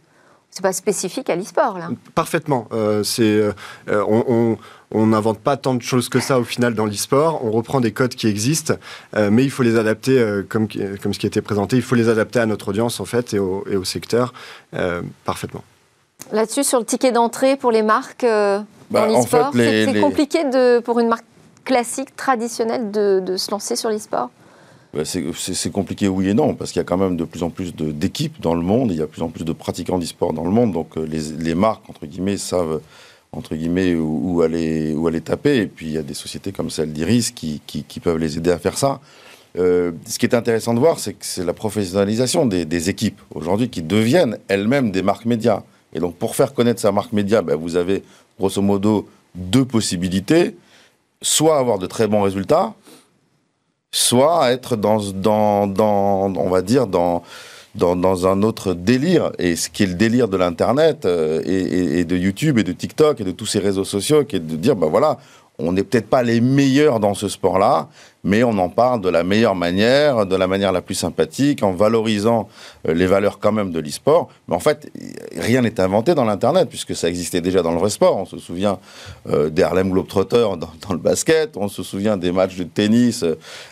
[0.49, 1.91] C'est pas spécifique à l'e-sport, là.
[2.15, 2.69] Parfaitement.
[3.03, 3.43] c'est,
[3.89, 4.59] on on
[4.94, 7.44] n'invente pas tant de choses que ça au final dans l'e-sport.
[7.44, 8.75] On reprend des codes qui existent,
[9.16, 10.68] euh, mais il faut les adapter, euh, comme,
[11.03, 13.35] comme ce qui a été présenté, il faut les adapter à notre audience en fait
[13.35, 14.33] et au, et au secteur
[14.75, 15.64] euh, parfaitement.
[16.33, 20.99] Là-dessus, sur le ticket d'entrée pour les marques bah, dans l'e-sport, c'est compliqué de, pour
[21.01, 21.25] une marque
[21.64, 24.31] classique, traditionnelle, de, se lancer sur l'e-sport?
[24.94, 27.51] Bah, c'est compliqué oui et non, parce qu'il y a quand même de plus en
[27.51, 30.33] plus d'équipes dans le monde, il y a de plus en plus de pratiquants d'e-sport
[30.33, 32.81] dans le monde, donc les, les, marques, entre guillemets, savent
[33.37, 35.59] entre guillemets, où, aller, où aller taper.
[35.59, 38.51] Et puis il y a des sociétés comme celle d'Iris qui, qui, peuvent les aider
[38.51, 39.01] à faire ça.
[39.59, 43.68] Euh, ce qui est intéressant de voir, c'est que c'est la professionnalisation des, équipes aujourd'hui
[43.68, 45.62] qui deviennent elles-mêmes des marques médias.
[45.92, 48.03] Et donc pour faire connaître sa marque média, ben, vous avez
[48.38, 50.57] grosso modo deux possibilités.
[51.22, 52.75] Soit avoir de très bons résultats,
[53.90, 57.22] soit être dans, dans, dans on va dire, dans
[57.77, 62.17] dans, un autre délire, et ce qui est le délire de l'Internet euh, et, de
[62.17, 64.89] YouTube et de TikTok et de tous ces réseaux sociaux, qui est de dire, ben
[64.89, 65.19] voilà,
[65.59, 67.89] on n'est peut-être pas les meilleurs dans ce sport-là,
[68.25, 71.73] mais on en parle de la meilleure manière, de la manière la plus sympathique, en
[71.73, 72.49] valorisant
[72.89, 74.29] euh, les valeurs quand même de l'e-sport.
[74.49, 74.91] Mais en fait,
[75.37, 78.17] rien n'est inventé dans l'Internet, puisque ça existait déjà dans le vrai sport.
[78.17, 78.79] On se souvient
[79.31, 83.25] euh, des Harlem Globetrotters dans, le basket, on se souvient des matchs de tennis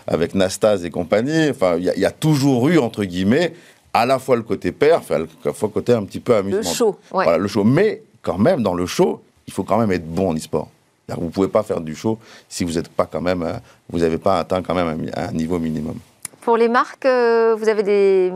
[0.07, 1.51] avec Nastase et compagnie.
[1.51, 3.53] Enfin, il y, a toujours eu, entre guillemets,
[3.95, 6.59] à la fois le côté perf, à la fois le côté un petit peu amusement.
[6.59, 7.25] Le show, ouais.
[7.25, 7.65] Voilà, le show.
[7.65, 10.69] Mais quand même, dans le show, il faut quand même être bon en e-sport.
[11.09, 13.53] Vous ne pouvez pas faire du show si vous n'êtes pas quand même, euh,
[13.91, 15.97] vous n'avez pas atteint quand même un, un niveau minimum.
[16.41, 18.33] Pour les marques, euh, vous avez des,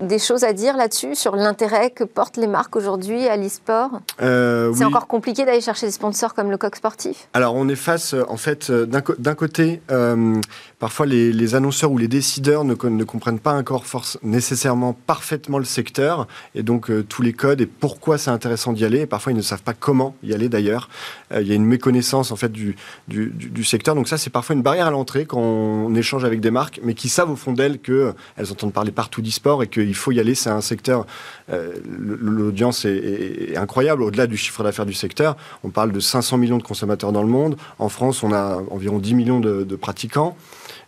[0.00, 4.00] des choses à dire là-dessus, sur l'intérêt que portent les marques aujourd'hui à l'e-sport?
[4.22, 4.84] Euh, C'est oui.
[4.86, 7.28] encore compliqué d'aller chercher des sponsors comme le coq sportif?
[7.34, 10.40] Alors on est face, euh, en fait, euh, d'un côté, euh,
[10.78, 15.58] parfois les, les annonceurs ou les décideurs ne, ne comprennent pas encore force, nécessairement parfaitement
[15.58, 19.00] le secteur et donc euh, tous les codes et pourquoi c'est intéressant d'y aller.
[19.00, 20.88] Et parfois ils ne savent pas comment y aller d'ailleurs.
[21.34, 22.74] Il y a une méconnaissance en fait du,
[23.08, 23.94] du, secteur.
[23.94, 26.94] Donc ça c'est parfois une barrière à l'entrée quand on échange avec des marques, mais
[26.94, 30.20] qui savent au fond d'elles que elles entendent parler partout d'e-sport et qu'il faut y
[30.20, 30.34] aller.
[30.34, 31.06] C'est un secteur,
[31.52, 35.36] euh, l'audience est, incroyable au-delà du chiffre d'affaires du secteur.
[35.64, 37.56] On parle de 500 millions de consommateurs dans le monde.
[37.78, 40.36] En France, on a environ 10 millions de pratiquants.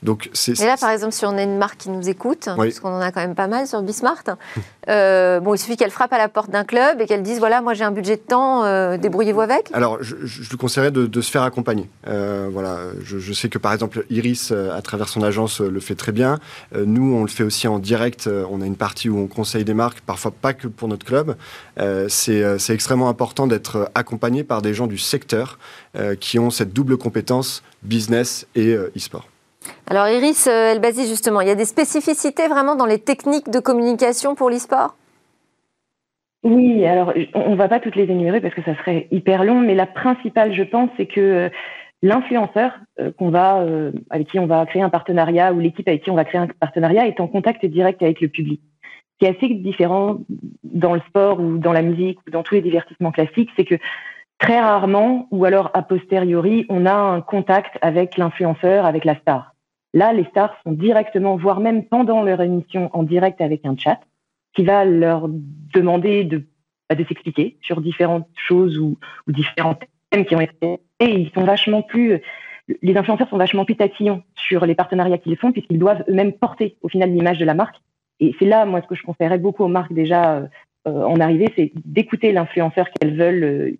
[0.02, 2.68] Donc c'est Et là, par exemple, si on a une marque qui nous écoute, Oui.
[2.68, 4.24] parce qu'on en a quand même pas mal sur Bismart,
[4.88, 7.60] euh, bon, il suffit qu'elle frappe à la porte d'un club et qu'elle dise voilà,
[7.60, 9.70] moi j'ai un budget de temps, euh, débrouillez-vous avec.
[9.72, 11.88] Alors, je, je, lui conseillerais de, de se faire accompagner.
[12.08, 15.80] Euh, voilà, je, je sais que par exemple Iris, euh, à travers son agence, le
[15.80, 16.38] fait très bien.
[16.76, 18.28] Nous, on le fait aussi en direct.
[18.50, 21.36] On a une partie où on conseille des marques, parfois pas que pour notre club.
[22.08, 25.58] C'est c'est extrêmement important d'être accompagné par des gens du secteur
[26.20, 29.26] qui ont cette double compétence business et e-sport.
[29.86, 33.58] Alors Iris euh, Elbazi, justement, il y a des spécificités vraiment dans les techniques de
[33.60, 34.96] communication pour l'e-sport?
[36.44, 39.60] Oui, alors on ne va pas toutes les énumérer parce que ça serait hyper long,
[39.60, 41.48] mais la principale, je pense, c'est que euh,
[42.02, 43.64] l'influenceur euh, qu'on va,
[44.10, 46.48] avec qui on va créer un partenariat ou l'équipe avec qui on va créer un
[46.48, 48.60] partenariat est en contact direct avec le public.
[48.82, 50.18] Ce qui est assez différent
[50.64, 53.76] dans le sport ou dans la musique ou dans tous les divertissements classiques, c'est que
[54.42, 59.51] très rarement, ou alors a posteriori, on a un contact avec l'influenceur, avec la star.
[59.94, 64.00] Là, les stars sont directement, voire même pendant leur émission, en direct avec un chat
[64.54, 66.44] qui va leur demander de,
[66.88, 69.78] bah, s'expliquer sur différentes choses ou, différents
[70.10, 72.20] thèmes qui ont été et ils sont vachement plus
[72.80, 76.76] les influenceurs sont vachement plus tatillons sur les partenariats qu'ils font puisqu'ils doivent eux-mêmes porter
[76.82, 77.76] au final l'image de la marque.
[78.20, 80.46] Et c'est là moi ce que je conseillerais beaucoup aux marques déjà euh,
[80.86, 83.78] en arrivée c'est d'écouter l'influenceur qu'elles veulent euh,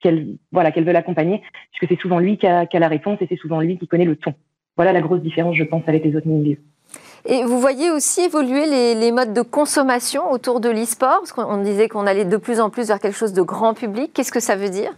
[0.00, 3.36] qu'elles voilà qu'elles veulent accompagner puisque c'est souvent lui qui a la réponse et c'est
[3.36, 4.34] souvent lui qui connaît le ton
[4.76, 6.58] voilà la grosse différence je pense avec les autres milieux
[7.26, 11.62] Et vous voyez aussi évoluer les, les modes de consommation autour de l'e-sport Parce qu'on
[11.62, 14.12] disait qu'on allait de plus en plus vers quelque chose de grand public.
[14.12, 14.92] Qu'est-ce que ça veut dire?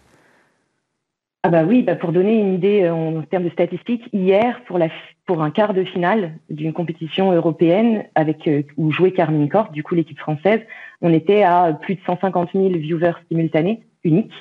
[1.47, 4.79] Ah bah oui, bah pour donner une idée euh, en termes de statistiques, hier, pour,
[4.79, 4.89] la,
[5.27, 9.85] pour un quart de finale d'une compétition européenne avec euh, où jouait Carmine Corp, du
[9.85, 10.61] coup l'équipe française,
[11.03, 14.33] on était à plus de 150 000 viewers simultanés, uniques,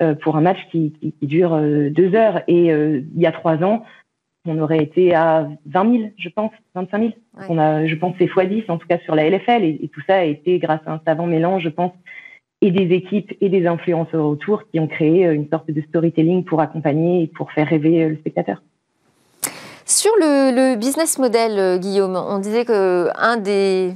[0.00, 2.40] euh, pour un match qui, qui, qui dure deux heures.
[2.48, 3.84] Et euh, il y a trois ans,
[4.46, 7.12] on aurait été à 20 000, je pense, 25 000.
[7.38, 7.44] Ouais.
[7.48, 9.64] On a, je pense, c'est x10, en tout cas sur la LFL.
[9.64, 11.92] Et, et, tout ça a été grâce à un savant mélange, je pense,
[12.62, 16.44] et des équipes et des influenceurs autour qui ont créé euh, une sorte de storytelling
[16.44, 18.62] pour accompagner et pour faire rêver euh, le spectateur.
[19.86, 23.92] Sur le, le business model, euh, Guillaume, on disait qu'un des,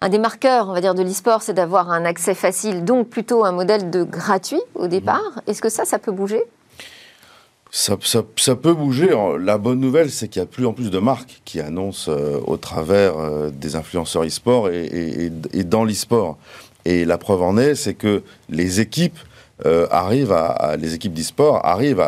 [0.00, 3.44] un des marqueurs, on va dire, de l'e-sport, c'est d'avoir un accès facile, donc plutôt
[3.44, 5.40] un modèle de gratuit au départ.
[5.46, 6.42] Est-ce que ça, ça peut bouger?
[7.70, 7.96] Ça,
[8.54, 9.10] peut bouger.
[9.38, 12.40] La bonne nouvelle, c'est qu'il y a plus en plus de marques qui annoncent euh,
[12.46, 15.30] au travers euh, des influenceurs e-sport et,
[15.64, 16.38] dans l'e-sport.
[16.84, 19.18] Et la preuve en est, c'est que les équipes
[19.64, 20.36] euh, arrivent
[20.78, 22.06] les équipes d'e-sport arrivent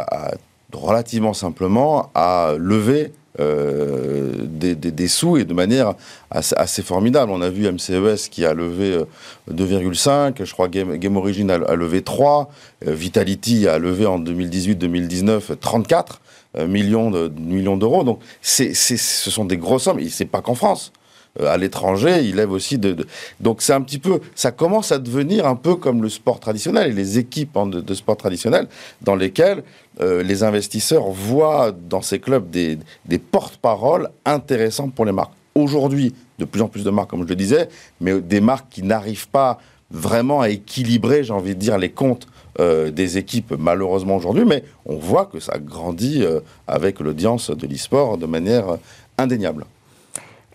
[0.73, 5.95] relativement simplement à lever des, des, sous et de manière
[6.31, 7.33] assez, formidable.
[7.33, 9.05] On a vu MCES qui a levé euh,
[9.53, 12.51] 2,5, je crois Game, Origin a, levé 3,
[12.87, 16.21] euh, Vitality a levé en 2018-2019 34
[16.57, 18.05] euh, millions de, millions d'euros.
[18.05, 20.01] Donc c'est, ce sont des grosses sommes.
[20.01, 20.93] Et c'est pas qu'en France.
[21.41, 23.07] Euh, à l'étranger, il lève aussi de,
[23.41, 26.91] donc c'est un petit peu, ça commence à devenir un peu comme le sport traditionnel
[26.91, 28.67] et les équipes de, sport traditionnel
[29.03, 29.63] dans lesquelles
[30.01, 35.33] euh, les investisseurs voient dans ces clubs des, des porte-paroles intéressants pour les marques.
[35.55, 37.69] Aujourd'hui, de plus en plus de marques, comme je le disais,
[38.01, 39.59] mais des marques qui n'arrivent pas
[39.91, 42.27] vraiment à équilibrer, j'ai envie de dire, les comptes
[42.61, 46.25] euh, des équipes, malheureusement aujourd'hui, mais on voit que ça grandit
[46.67, 48.77] avec l'audience de l'e-sport de manière
[49.17, 49.65] indéniable.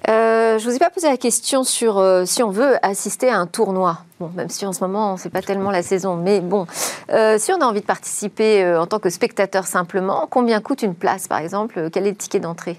[0.10, 3.30] Euh, je ne vous ai pas posé la question sur euh, si on veut assister
[3.30, 4.00] à un tournoi.
[4.20, 6.16] Bon, même si en ce moment, c'est pas tellement la saison.
[6.16, 6.68] Mais bon,
[7.12, 10.96] euh, si on a envie de participer en tant que spectateur simplement, combien coûte une
[10.96, 11.89] place, par exemple?
[11.92, 12.78] Quel est le ticket d'entrée?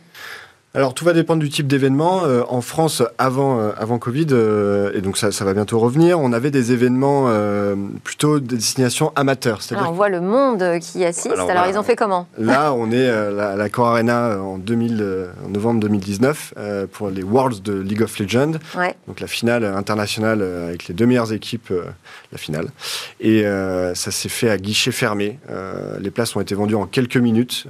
[0.74, 2.24] Alors tout va dépendre du type d'événement.
[2.24, 6.18] Euh, en France, avant, euh, avant Covid, euh, et donc ça, ça, va bientôt revenir,
[6.18, 7.30] on avait des événements
[8.02, 9.60] plutôt de destination amateur.
[9.70, 11.28] Alors on voit le monde qui assiste.
[11.28, 12.26] Alors, ils ont fait comment?
[12.38, 16.54] Là, on est à la, Core Arena en, 2000, en novembre 2019
[16.92, 18.52] pour les Worlds de League of Legends.
[19.06, 21.72] Donc la finale internationale avec les deux meilleures équipes,
[22.32, 22.68] la finale.
[23.20, 23.44] Et
[23.94, 25.38] ça s'est fait à guichet fermé.
[26.00, 27.66] les places ont été vendues en quelques minutes.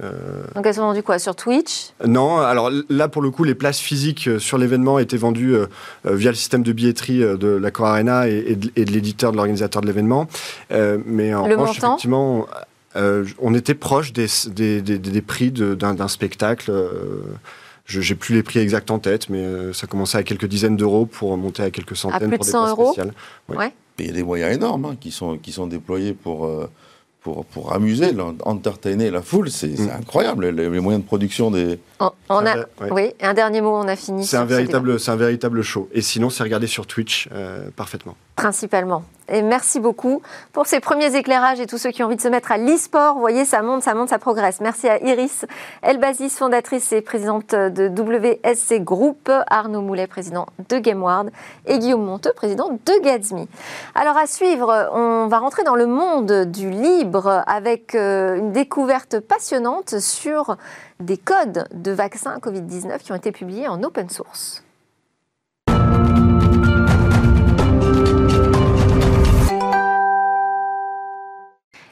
[0.55, 1.19] Donc elles sont vendues quoi?
[1.19, 1.91] Sur Twitch?
[2.05, 5.67] Non, alors là, pour le coup, les places physiques euh, sur l'événement étaient vendues euh,
[6.05, 9.87] euh, via le système de billetterie de l'Accor Arena et, de, l'éditeur de l'organisateur de
[9.87, 10.27] l'événement.
[11.05, 12.47] mais en revanche, effectivement,
[12.95, 14.27] on était proche des,
[14.81, 16.71] des, prix d'un spectacle.
[17.85, 21.05] Je n'ai plus les prix exacts en tête, mais ça commençait à quelques dizaines d'euros
[21.05, 23.13] pour monter à quelques centaines à pour des places euros spéciales.
[23.99, 26.49] Il y a des moyens énormes hein, qui, sont, qui sont déployés pour
[27.25, 28.11] pour, pour amuser,
[28.43, 29.49] entertainer la foule.
[29.49, 29.89] C'est mm.
[29.97, 31.79] incroyable, les, moyens de production des...
[32.29, 32.55] On, a,
[32.91, 34.27] Oui, un dernier mot, on a fini.
[34.27, 35.89] C'est un, véritable, un véritable show.
[35.91, 38.15] Et sinon, c'est regardé sur Twitch euh, parfaitement.
[38.35, 39.03] Principalement.
[39.27, 40.21] Et merci beaucoup
[40.53, 43.15] pour ces premiers éclairages et tous ceux qui ont envie de se mettre à l'e-sport.
[43.15, 44.61] Vous voyez, ça monte, ça monte, ça progresse.
[44.61, 45.45] Merci à Iris
[45.81, 51.29] Elbazis, fondatrice et présidente de WSC Group, Arnaud Moulet, président de GameWard,
[51.65, 53.47] et Guillaume Monteux, président de Gatsby.
[53.95, 59.19] Alors à suivre, on va rentrer dans le monde du libre avec euh, une découverte
[59.19, 60.57] passionnante sur
[60.99, 64.64] des codes de vaccins Covid-19 qui ont été publiés en open source.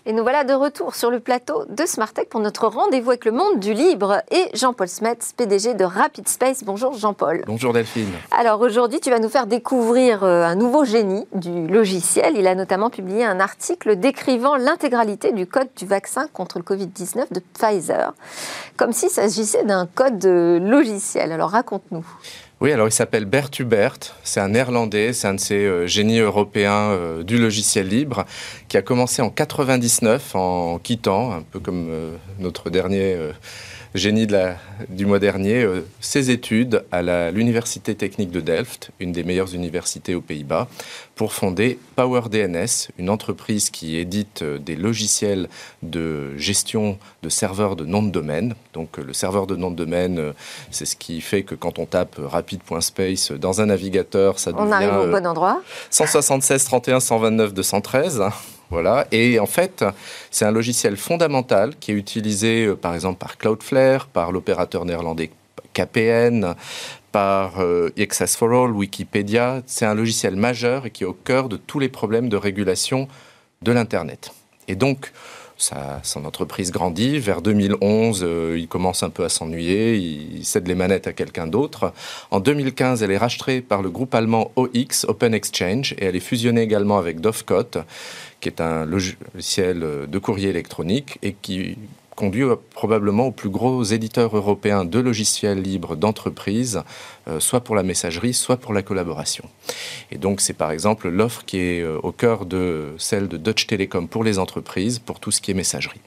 [0.06, 3.32] Et nous voilà de retour sur le plateau de Smartech pour notre rendez-vous avec le
[3.32, 6.66] monde du libre et Jean-Paul Smets, PDG de Rapid Space.
[6.66, 7.46] Bonjour Jean-Paul.
[7.48, 8.12] Bonjour Delphine.
[8.32, 12.34] Alors aujourd'hui, tu vas nous faire découvrir euh, un nouveau génie du logiciel.
[12.36, 17.32] Il a notamment publié un article décrivant l'intégralité du code du vaccin contre le Covid-19
[17.32, 18.14] de Pfizer,
[18.76, 21.32] comme s'il s'agissait d'un code logiciel.
[21.32, 22.06] Alors raconte-nous.
[22.64, 26.20] Oui, alors il s'appelle Bert Hubert, c'est un néerlandais, c'est un de ces euh, génies
[26.20, 28.24] européens euh, du logiciel libre
[28.70, 33.18] qui a commencé en 99 en quittant, un peu comme euh, notre dernier
[33.96, 34.56] génie de la,
[34.90, 40.16] du mois dernier, euh, ses études à l'Université technique de Delft, une des meilleures universités
[40.16, 40.68] aux Pays-Bas,
[41.16, 45.48] pour fonder PowerDNS, une entreprise qui édite euh, des logiciels
[45.84, 48.56] de gestion de serveurs de nom de domaine.
[48.74, 50.34] Donc euh, le serveur de nom de domaine,
[50.72, 54.64] c'est ce qui fait que quand on tape rapid.space dans un navigateur, ça devient...
[54.68, 55.62] On arrive au bon endroit.
[55.92, 58.24] 176 31 129 213.
[58.70, 59.08] Voilà.
[59.12, 59.86] Et en fait,
[60.32, 65.32] c'est un logiciel fondamental qui est utilisé euh, par exemple par Cloudflare, par l'opérateur néerlandais
[65.74, 66.56] KPN,
[67.12, 69.62] par euh, Access for All, Wikipédia.
[69.66, 73.08] C'est un logiciel majeur et qui est au cœur de tous les problèmes de régulation
[73.62, 74.32] de l'Internet.
[74.68, 75.12] Et donc,
[76.04, 77.20] son entreprise grandit.
[77.20, 79.96] Vers 2011, euh, il commence un peu à s'ennuyer.
[79.96, 81.94] Il, cède les manettes à quelqu'un d'autre.
[82.32, 86.20] En 2015, elle est rachetée par le groupe allemand OX, Open Exchange, et elle est
[86.20, 87.80] fusionnée également avec Dovecot,
[88.44, 91.78] qui est un logiciel de courrier électronique et qui
[92.16, 92.44] conduit
[92.76, 96.84] probablement aux plus gros éditeurs européens de logiciels libres d'entreprise,
[97.28, 99.46] euh, soit pour la messagerie, soit pour la collaboration.
[100.12, 103.66] Et donc c'est par exemple l'offre qui est euh, au cœur de celle de Deutsche
[103.66, 106.02] Telekom pour les entreprises, pour tout ce qui est messagerie.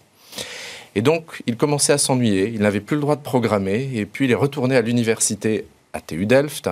[0.94, 4.24] Et donc, il commençait à s'ennuyer, il n'avait plus le droit de programmer, et puis
[4.24, 5.66] il est retourné à l'université
[5.96, 6.68] à TU Delft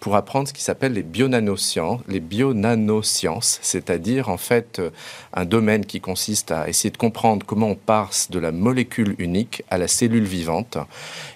[0.00, 4.90] pour apprendre ce qui s'appelle les bionanosciences, les bionanosciences, c'est-à-dire en fait euh,
[5.34, 9.64] un domaine qui consiste à essayer de comprendre comment on passe de la molécule unique
[9.70, 10.78] à la cellule vivante.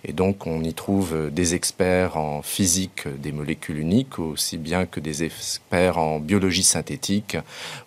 [0.05, 4.87] Et donc on y trouve euh, des experts en physique des molécules uniques, aussi bien
[4.87, 7.37] que des experts en biologie synthétique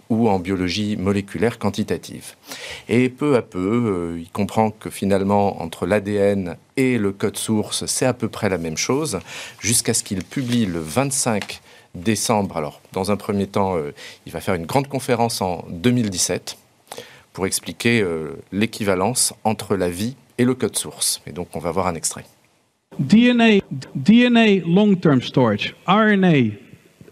[0.10, 2.36] ou en biologie moléculaire quantitative.
[2.90, 3.60] Et peu à peu,
[4.16, 8.50] euh, il comprend que finalement, entre l'ADN et le code source, c'est à peu près
[8.50, 9.20] la même chose,
[9.60, 11.62] jusqu'à ce qu'il publie le 25
[11.96, 12.58] décembre.
[12.58, 13.94] Alors, dans un premier temps, euh,
[14.26, 16.58] il va faire une grande conférence en 2017
[17.34, 21.22] pour expliquer euh, l'équivalence entre la vie et le code source.
[21.28, 22.26] Et donc, on va voir un extrait.
[23.00, 23.60] DNA,
[23.96, 26.56] DNA long-term storage, RNA,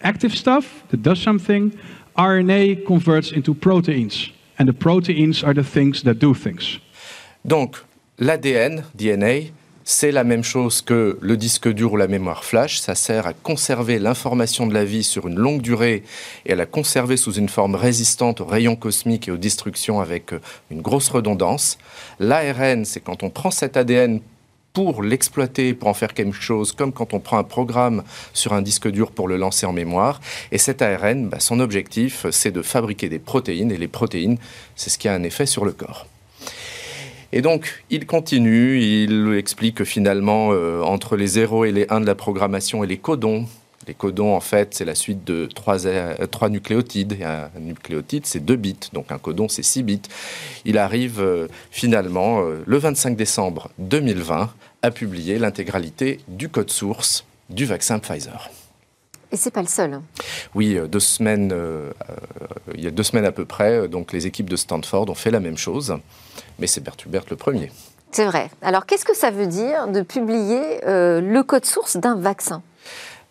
[0.01, 1.71] active stuff that does something.
[2.17, 4.31] RNA converts into proteins.
[4.59, 6.79] And the proteins are the things that do things.
[7.43, 7.77] Donc,
[8.19, 9.51] l'ADN, DNA,
[9.83, 12.79] c'est la même chose que le disque dur ou la mémoire flash.
[12.79, 16.03] Ça sert à conserver l'information de la vie sur une longue durée
[16.45, 20.33] et à la conserver sous une forme résistante aux rayons cosmiques et aux destructions avec
[20.33, 20.39] euh,
[20.71, 21.77] une grosse redondance.
[22.19, 24.21] L'ARN, c'est quand on prend cet ADN
[24.73, 28.03] pour l'exploiter, pour en faire quelque chose, comme quand on prend un programme
[28.33, 30.19] sur un disque dur pour le lancer en mémoire.
[30.51, 34.37] Et cet ARN, bah, son objectif, c'est de fabriquer des protéines, et les protéines,
[34.75, 36.07] c'est ce qui a un effet sur le corps.
[37.31, 42.01] Et donc, il continue, il explique que finalement, euh, entre les 0 et les 1
[42.01, 43.47] de la programmation et les codons,
[43.87, 47.17] les codons, en fait, c'est la suite de trois, euh, trois nucléotides.
[47.19, 50.01] Et un nucléotide, c'est 2 bits, donc un codon, c'est 6 bits.
[50.65, 57.65] Il arrive euh, finalement, le 25 décembre 2020, à publier l'intégralité du code source du
[57.65, 58.49] vaccin Pfizer.
[59.31, 59.99] Et c'est pas le seul.
[60.53, 61.53] Oui, deux semaines,
[62.75, 65.31] il y a deux semaines à peu près, donc les équipes de Stanford ont fait
[65.31, 65.97] la même chose
[66.59, 67.71] mais c'est Bertubert le premier.
[68.11, 68.49] C'est vrai.
[68.61, 72.61] Alors qu'est-ce que ça veut dire de publier euh, le code source d'un vaccin?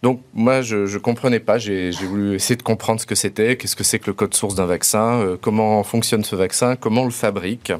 [0.03, 3.77] Donc moi, je ne comprenais pas, j'ai voulu essayer de comprendre ce que c'était, qu'est-ce
[3.77, 7.07] que c'est que le code source d'un vaccin, euh, comment fonctionne ce vaccin, comment on
[7.07, 7.73] le fabrique?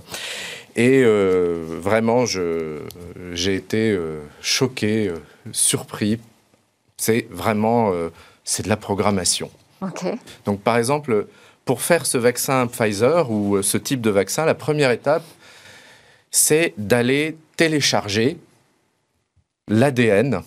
[0.77, 3.99] Et euh, vraiment, j'ai été
[4.41, 5.13] choqué,
[5.53, 6.19] surpris.
[6.97, 7.93] C'est vraiment,
[8.45, 9.51] c'est de la programmation.
[10.47, 11.27] Donc par exemple,
[11.65, 15.25] pour faire ce vaccin Pfizer ou euh, ce type de vaccin, la première étape,
[16.31, 18.39] c'est d'aller télécharger
[19.69, 20.43] l'ADN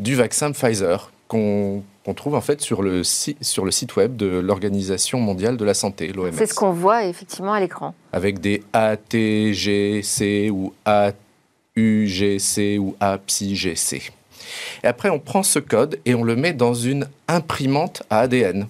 [0.00, 1.82] du vaccin Pfizer qu'on
[2.16, 6.08] trouve en fait sur le, sur le site web de l'Organisation mondiale de la santé,
[6.08, 6.32] l'OMS.
[6.34, 7.94] C'est ce qu'on voit effectivement à l'écran.
[8.12, 14.12] Avec des ATGC ou AUGC ou APSIGC.
[14.82, 18.66] Et après, on prend ce code et on le met dans une imprimante à ADN.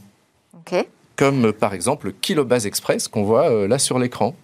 [1.16, 4.34] Comme par exemple Kilobase Express qu'on voit euh, là sur l'écran.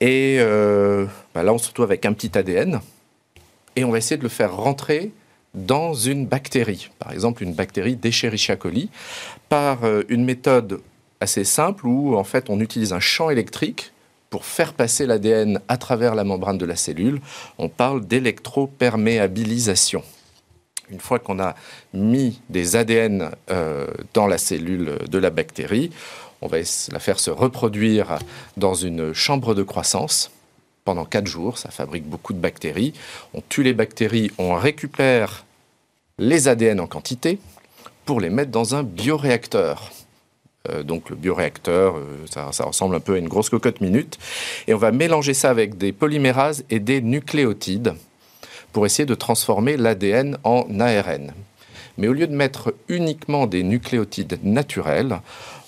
[0.00, 2.80] Et euh, bah là, on se retrouve avec un petit ADN
[3.74, 5.12] et on va essayer de le faire rentrer
[5.56, 8.90] dans une bactérie, par exemple une bactérie d'Escherichia coli,
[9.48, 10.80] par euh, une méthode
[11.20, 13.92] assez simple où en fait on utilise un champ électrique
[14.30, 17.22] pour faire passer l'ADN à travers la membrane de la cellule.
[17.58, 20.02] On parle d'électroperméabilisation.
[20.90, 21.54] Une fois qu'on a
[21.94, 25.90] mis des ADN euh, dans la cellule de la bactérie,
[26.42, 26.58] on va
[26.92, 28.18] la faire se reproduire
[28.58, 30.30] dans une chambre de croissance
[30.84, 31.56] pendant 4 jours.
[31.58, 32.92] Ça fabrique beaucoup de bactéries.
[33.32, 35.45] On tue les bactéries, on récupère
[36.18, 37.38] les ADN en quantité
[38.04, 39.90] pour les mettre dans un bioréacteur.
[40.70, 44.18] Euh, donc le bioréacteur, euh, ça, ça, ressemble un peu à une grosse cocotte minute.
[44.66, 47.94] Et on va mélanger ça avec des polymérases et des nucléotides
[48.72, 51.32] pour essayer de transformer l'ADN en ARN.
[51.98, 55.20] Mais au lieu de mettre uniquement des nucléotides naturels,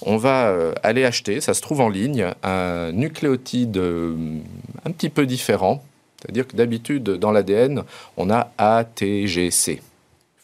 [0.02, 5.26] on va euh, aller acheter, ça se trouve en ligne, un nucléotide un petit peu
[5.26, 5.82] différent.
[6.20, 7.82] C'est-à-dire que d'habitude, dans l'ADN,
[8.16, 9.80] on a ATGC.
[9.80, 9.87] Il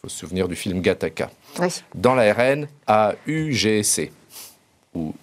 [0.05, 1.31] faut se souvenir du film Gattaca.
[1.95, 4.13] Dans l'ARN, AUGC,
[4.95, 5.15] où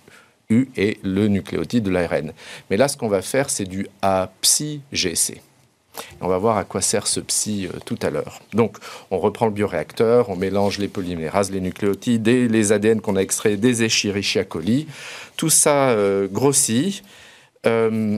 [0.50, 2.34] U est le nucléotide de l'ARN.
[2.70, 5.40] Mais là, ce qu'on va faire, c'est du APSI-GC.
[6.20, 8.42] On va voir à quoi sert ce psy euh, tout à l'heure.
[8.54, 8.78] Donc,
[9.12, 13.22] on reprend le bioréacteur, on mélange les polymérases, les nucléotides et les ADN qu'on a
[13.22, 14.88] extraits des Escherichia coli.
[15.38, 17.04] Tout ça euh, grossit.
[17.68, 18.18] Euh,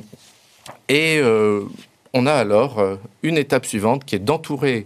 [0.88, 1.22] et
[2.14, 2.82] on a alors
[3.22, 4.86] une étape suivante qui est d'entourer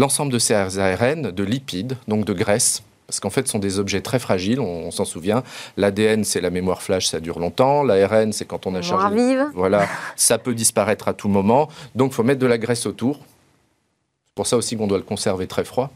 [0.00, 3.78] l'ensemble de ces ARN de lipides, donc de graisse, parce qu'en fait, ce sont des
[3.78, 5.42] objets très fragiles, on, s'en souvient.
[5.76, 7.82] L'ADN, c'est la mémoire flash, ça dure longtemps.
[7.82, 9.16] L'ARN, c'est quand on a chargé.
[9.16, 9.46] Vive.
[9.54, 11.68] Voilà, ça peut disparaître à tout moment.
[11.96, 13.18] Donc, il faut mettre de la graisse autour.
[13.18, 15.90] C'est pour ça aussi qu'on doit le conserver très froid.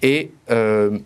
[0.00, 0.98] Et euh,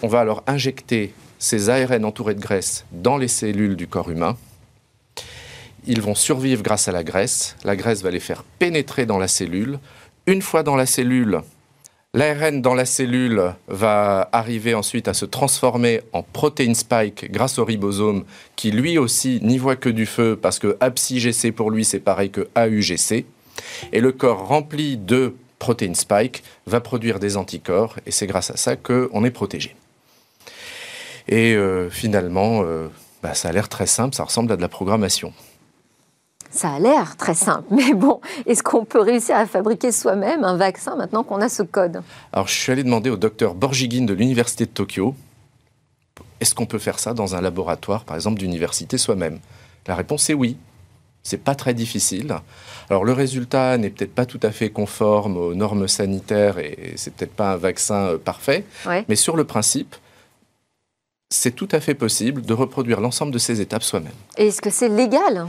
[0.00, 4.38] on va alors injecter ces ARN entourés de graisse dans les cellules du corps humain.
[5.86, 7.56] Ils vont survivre grâce à la graisse.
[7.64, 9.78] La graisse va les faire pénétrer dans la cellule.
[10.26, 11.42] Une fois dans la cellule,
[12.14, 17.64] L'ARN dans la cellule va arriver ensuite à se transformer en protéine spike grâce au
[17.64, 22.00] ribosome qui lui aussi n'y voit que du feu parce que APSI-GC pour lui c'est
[22.00, 23.24] pareil que AUGC.
[23.92, 28.58] Et le corps rempli de protéines spike va produire des anticorps et c'est grâce à
[28.58, 29.74] ça qu'on est protégé.
[31.28, 32.88] Et euh, finalement, euh,
[33.22, 35.32] bah, ça a l'air très simple, ça ressemble à de la programmation.
[36.52, 40.56] Ça a l'air très simple, mais bon, est-ce qu'on peut réussir à fabriquer soi-même un
[40.56, 42.02] vaccin maintenant qu'on a ce code?
[42.32, 45.14] Alors, je suis allé demander au docteur Borjigin de l'Université de Tokyo,
[46.40, 49.38] est-ce qu'on peut faire ça dans un laboratoire, par exemple, d'université soi-même?
[49.86, 50.56] La réponse est oui.
[51.22, 52.34] C'est pas très difficile.
[52.90, 57.14] Alors le résultat n'est peut-être pas tout à fait conforme aux normes sanitaires et c'est
[57.14, 58.64] peut-être pas un vaccin euh, parfait,
[59.08, 59.94] mais sur le principe,
[61.30, 64.12] c'est tout à fait possible de reproduire l'ensemble de ces étapes soi-même.
[64.36, 65.46] Et est-ce que c'est légal?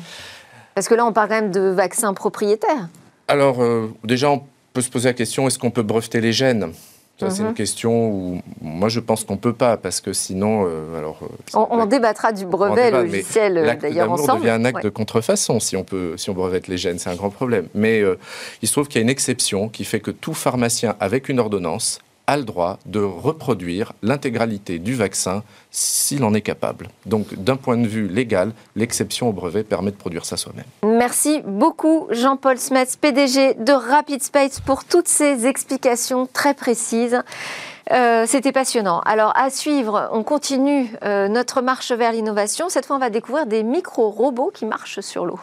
[0.76, 2.88] Parce que là, on parle quand même de vaccins propriétaires.
[3.28, 4.44] Alors, euh, déjà, on
[4.74, 6.74] peut se poser la question est-ce qu'on peut breveter les gènes?
[7.20, 7.54] Ça, c'est une mhm.
[7.54, 11.20] question où moi je pense qu'on peut pas parce que sinon, euh, alors.
[11.22, 14.42] Euh, on, débattra du brevet logiciel d'ailleurs ensemble.
[14.42, 17.16] devient un acte de contrefaçon si on peut, si on brevette les gènes, c'est un
[17.16, 17.68] grand problème.
[17.76, 18.02] Mais
[18.62, 21.40] il se trouve qu'il y a une exception qui fait que tout pharmacien avec une
[21.40, 26.88] ordonnance a le droit de reproduire l'intégralité du vaccin s'il en est capable.
[27.06, 30.66] Donc d'un point de vue légal, l'exception au brevet permet de produire ça soi-même.
[30.84, 37.22] Merci beaucoup Jean-Paul Smets, PDG de Rapid Space, pour toutes ces explications très précises.
[37.92, 39.02] Euh, c'était passionnant.
[39.02, 42.70] Alors à suivre, on continue euh, notre marche vers l'innovation.
[42.70, 45.40] Cette fois, on va découvrir des micro-robots qui marchent sur l'eau.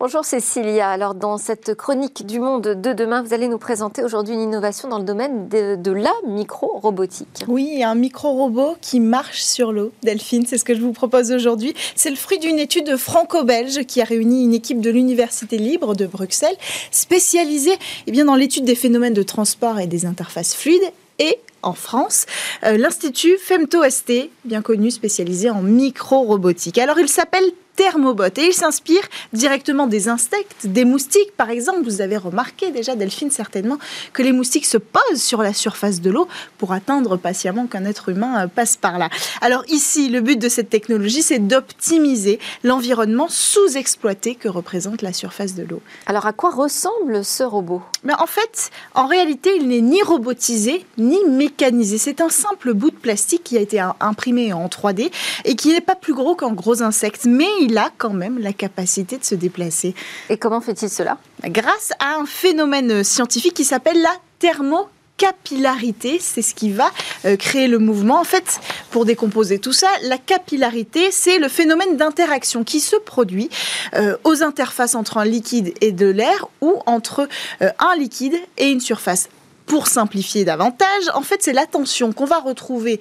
[0.00, 0.88] Bonjour Cécilia.
[0.90, 4.88] Alors dans cette chronique du monde de demain, vous allez nous présenter aujourd'hui une innovation
[4.88, 7.44] dans le domaine de, la micro-robotique.
[7.48, 9.90] Oui, un micro-robot qui marche sur l'eau.
[10.04, 11.74] Delphine, c'est ce que je vous propose aujourd'hui.
[11.96, 16.06] C'est le fruit d'une étude franco-belge qui a réuni une équipe de l'Université libre de
[16.06, 16.56] Bruxelles
[16.92, 17.76] spécialisée
[18.06, 22.26] eh bien, dans l'étude des phénomènes de transport et des interfaces fluides et en France,
[22.62, 26.78] euh, l'Institut FemtoST, bien connu, spécialisé en micro-robotique.
[26.78, 27.42] Alors, il s'appelle
[27.78, 28.36] thermobot.
[28.36, 29.02] Et il s'inspire
[29.32, 31.82] directement des insectes, des moustiques par exemple.
[31.84, 33.78] Vous avez remarqué déjà, Delphine, certainement,
[34.12, 36.26] que les moustiques se posent sur la surface de l'eau
[36.58, 39.08] pour attendre patiemment qu'un être humain euh, passe par là.
[39.40, 45.54] Alors ici, le but de cette technologie, c'est d'optimiser l'environnement sous-exploité que représente la surface
[45.54, 45.80] de l'eau.
[46.06, 47.82] Alors à quoi ressemble ce robot?
[48.02, 51.98] Mais En fait, en réalité, il n'est ni robotisé, ni mécanisé.
[51.98, 55.10] C'est un simple bout de plastique qui a été imprimé en 3D
[55.44, 58.52] et qui n'est pas plus gros qu'un gros insecte, mais il a quand même la
[58.52, 59.94] capacité de se déplacer.
[60.30, 61.18] Et comment fait-il cela?
[61.44, 66.90] Grâce à un phénomène scientifique qui s'appelle la thermocapillarité, c'est ce qui va
[67.24, 68.20] euh, créer le mouvement.
[68.20, 68.60] En fait,
[68.90, 73.50] pour décomposer tout ça, la capillarité, c'est le phénomène d'interaction qui se produit
[73.94, 77.28] euh, aux interfaces entre un liquide et de l'air ou entre
[77.62, 79.28] euh, un liquide et une surface.
[79.66, 83.00] Pour simplifier davantage, en fait, c'est la tension qu'on va retrouver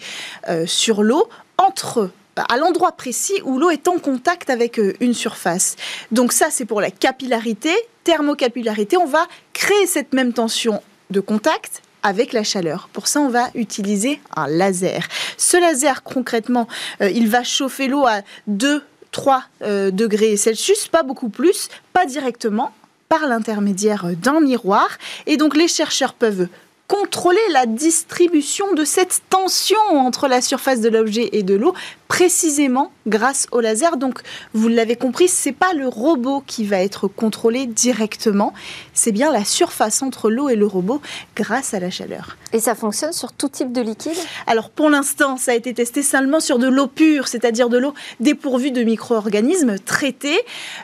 [0.65, 2.11] sur l'eau entre
[2.49, 5.75] à l'endroit précis où l'eau est en contact avec euh, une surface.
[6.11, 7.73] Donc ça, c'est pour la capillarité,
[8.03, 8.97] thermocapillarité.
[8.97, 12.89] On va créer cette même tension de contact avec la chaleur.
[12.93, 15.07] Pour ça, on va utiliser un laser.
[15.37, 16.67] Ce laser, concrètement,
[17.01, 22.05] euh, il va chauffer l'eau à 2 3 euh, degrés Celsius, pas beaucoup plus, pas
[22.05, 22.73] directement,
[23.09, 24.89] par l'intermédiaire d'un miroir.
[25.25, 26.47] Et donc les chercheurs peuvent
[26.87, 31.73] contrôler la distribution de cette tension entre la surface de l'objet et de l'eau
[32.07, 33.97] précisément grâce au laser.
[33.97, 34.21] Donc,
[34.53, 38.53] vous l'avez compris, c'est pas le robot qui va être contrôlé directement,
[38.93, 41.01] c'est bien la surface entre l'eau et le robot
[41.35, 42.37] grâce à la chaleur.
[42.53, 44.17] Et ça fonctionne sur tout type de liquide?
[44.45, 47.93] Alors, pour l'instant, ça a été testé seulement sur de l'eau pure, c'est-à-dire de l'eau
[48.21, 50.39] dépourvue de micro-organismes traités.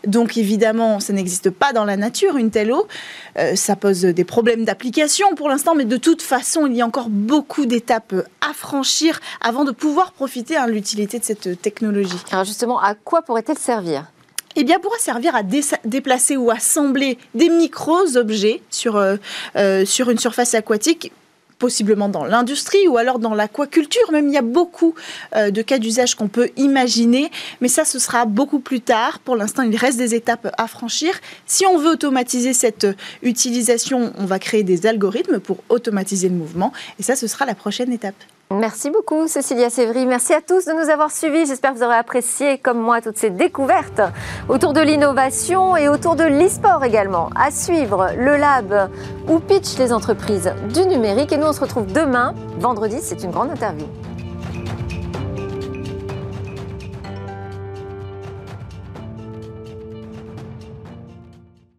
[0.05, 2.87] Donc, évidemment, ça n'existe pas dans la nature, une telle eau.
[3.37, 6.85] Euh, ça pose des problèmes d'application pour l'instant, mais de toute façon, il y a
[6.85, 12.19] encore beaucoup d'étapes à franchir avant de pouvoir profiter à l'utilité de cette technologie.
[12.31, 14.05] Alors justement, à quoi pourrait-elle servir?
[14.55, 19.15] Eh bien, pourra servir à déplacer ou assembler des micros-objets sur, euh,
[19.55, 21.11] euh, sur une surface aquatique
[21.57, 24.11] possiblement dans l'industrie ou alors dans l'aquaculture.
[24.11, 24.95] Même il y a beaucoup
[25.35, 27.31] euh, de cas d'usage qu'on peut imaginer,
[27.61, 29.19] mais ça ce sera beaucoup plus tard.
[29.19, 31.13] Pour l'instant, il reste des étapes à franchir.
[31.45, 32.87] Si on veut automatiser cette
[33.21, 37.55] utilisation, on va créer des algorithmes pour automatiser le mouvement et ça ce sera la
[37.55, 38.15] prochaine étape.
[38.53, 40.05] Merci beaucoup, Cécilia Sévry.
[40.05, 41.47] Merci à tous de nous avoir suivis.
[41.47, 44.01] J'espère que vous aurez apprécié, comme moi, toutes ces découvertes
[44.47, 47.31] autour de l'innovation et autour de l'e-sport également.
[47.35, 48.91] À suivre, le lab
[49.27, 51.31] où pitch les entreprises du numérique.
[51.31, 52.97] Et nous, on se retrouve demain, vendredi.
[53.01, 53.87] C'est une grande interview.